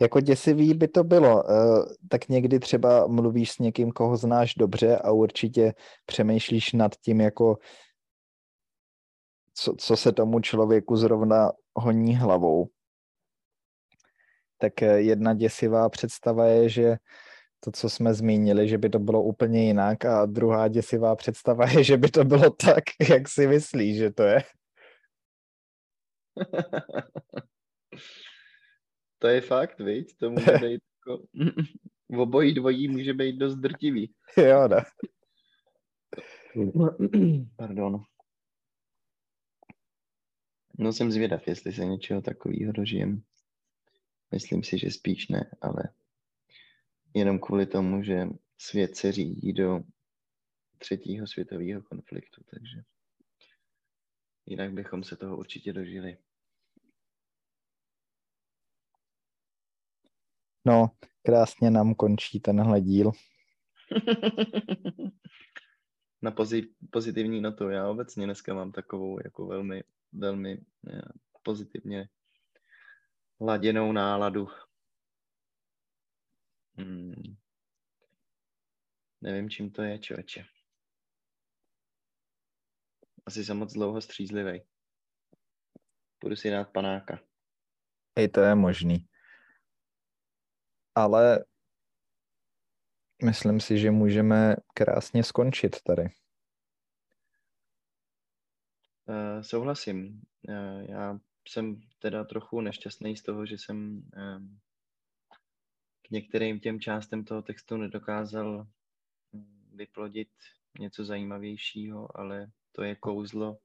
[0.00, 1.50] Jako děsivý by to bylo.
[1.50, 5.74] eh, Tak někdy třeba mluvíš s někým, koho znáš dobře a určitě
[6.06, 7.58] přemýšlíš nad tím, jako
[9.54, 12.68] co, co se tomu člověku zrovna honí hlavou.
[14.58, 16.96] Tak eh, jedna děsivá představa je, že
[17.60, 21.84] to, co jsme zmínili, že by to bylo úplně jinak a druhá děsivá představa je,
[21.84, 24.42] že by to bylo tak, jak si myslíš, že to je.
[29.18, 30.16] to je fakt, viď?
[30.16, 31.26] To může být jako...
[32.08, 34.14] v obojí dvojí může být dost drtivý.
[34.36, 34.84] jo, ne?
[37.56, 38.02] Pardon.
[40.78, 43.22] No jsem zvědav, jestli se něčeho takového dožijem.
[44.32, 45.82] Myslím si, že spíš ne, ale
[47.14, 49.80] jenom kvůli tomu, že svět se řídí do
[50.78, 52.82] třetího světového konfliktu, takže
[54.46, 56.18] jinak bychom se toho určitě dožili.
[60.64, 60.90] No,
[61.22, 63.12] krásně nám končí tenhle díl.
[66.22, 67.68] Na pozi- pozitivní notu.
[67.68, 70.60] Já obecně dneska mám takovou jako velmi, velmi
[70.92, 71.02] eh,
[71.42, 72.08] pozitivně
[73.40, 74.48] laděnou náladu.
[76.80, 77.36] Hmm.
[79.20, 80.44] Nevím, čím to je, člověče.
[83.26, 84.62] Asi jsem moc dlouho střízlivý.
[86.22, 87.20] Budu si dát panáka.
[88.18, 89.08] I to je možný.
[90.94, 91.44] Ale
[93.24, 96.02] myslím si, že můžeme krásně skončit tady.
[99.06, 100.22] Uh, souhlasím.
[100.48, 101.18] Uh, já
[101.48, 104.42] jsem teda trochu nešťastný z toho, že jsem uh,
[106.10, 108.66] k některým těm částem toho textu nedokázal
[109.32, 110.28] hm, vyplodit
[110.80, 113.58] něco zajímavějšího, ale to je kouzlo,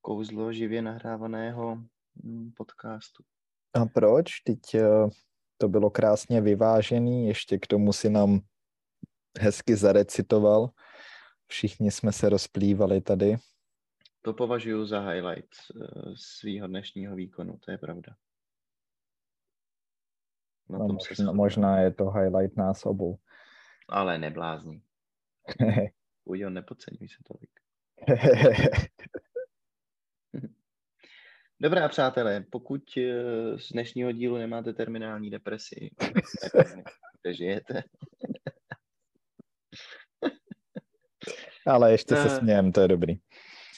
[0.00, 1.78] kouzlo živě nahrávaného
[2.24, 3.24] hm, podcastu.
[3.74, 4.40] A proč?
[4.40, 4.58] Teď
[5.58, 8.40] to bylo krásně vyvážený, ještě k tomu si nám
[9.40, 10.70] hezky zarecitoval.
[11.46, 13.36] Všichni jsme se rozplývali tady.
[14.22, 18.16] To považuji za highlight eh, svého dnešního výkonu, to je pravda.
[20.68, 23.18] Na no, tom možná, možná je to highlight nás obou.
[23.88, 24.82] Ale neblázní.
[26.24, 27.50] Ujo, nepodceňuj se tolik.
[31.60, 35.90] Dobrá, přátelé, pokud eh, z dnešního dílu nemáte terminální depresi,
[37.22, 37.82] kde žijete.
[41.66, 43.14] Ale ještě se eh, smějem, to je dobrý.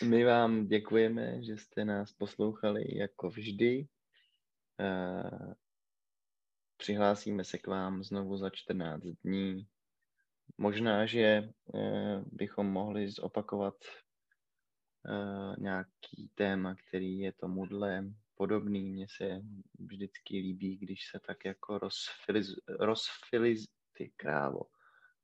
[0.05, 3.87] My vám děkujeme, že jste nás poslouchali jako vždy.
[6.76, 9.66] Eh, přihlásíme se k vám znovu za 14 dní.
[10.58, 11.48] Možná, že
[12.32, 13.74] bychom mohli zopakovat
[15.08, 18.04] uh, nějaký téma, který je tomuhle
[18.34, 18.90] podobný.
[18.90, 19.40] Mně se
[19.78, 24.62] vždycky líbí, když se tak jako rozfiliz, rozfiliz, ty krávo,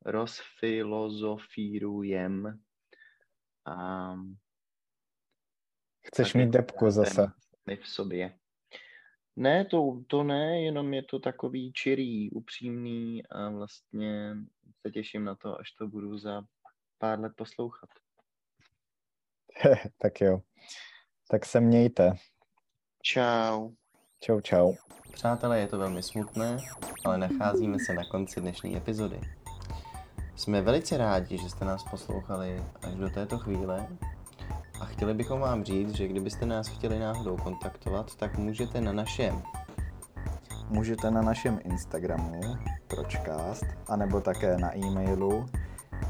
[0.05, 2.63] rozfilozofírujem
[3.67, 4.15] a
[6.05, 7.27] Chceš mít depku zase.
[7.67, 8.39] My v sobě.
[9.37, 14.35] Ne, to, to ne, jenom je to takový čirý, upřímný a vlastně
[14.81, 16.43] se těším na to, až to budu za
[16.99, 17.91] pár let poslouchat.
[19.99, 20.41] tak jo.
[21.31, 22.13] Tak se mějte.
[23.03, 23.71] Čau.
[24.21, 24.75] Čau, čau.
[25.13, 26.57] Přátelé, je to velmi smutné,
[27.05, 29.21] ale nacházíme se na konci dnešní epizody.
[30.37, 33.89] Jsme velice rádi, že jste nás poslouchali až do této chvíle
[34.83, 39.43] a chtěli bychom vám říct, že kdybyste nás chtěli náhodou kontaktovat, tak můžete na našem
[40.69, 42.41] Můžete na našem Instagramu
[42.89, 45.47] pročcast, anebo také na e-mailu,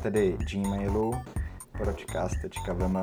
[0.02, 1.14] tedy gmailu
[1.72, 2.96] pročcast.vm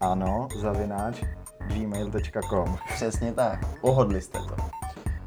[0.00, 1.22] ano, zavináč
[1.66, 4.56] gmail.com Přesně tak, pohodli jste to.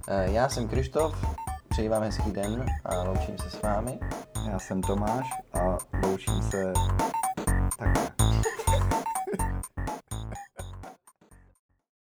[0.07, 1.25] Eh, já jsem Krištof,
[1.69, 3.99] přeji vám hezký den a loučím se s vámi.
[4.51, 6.73] Já jsem Tomáš a loučím se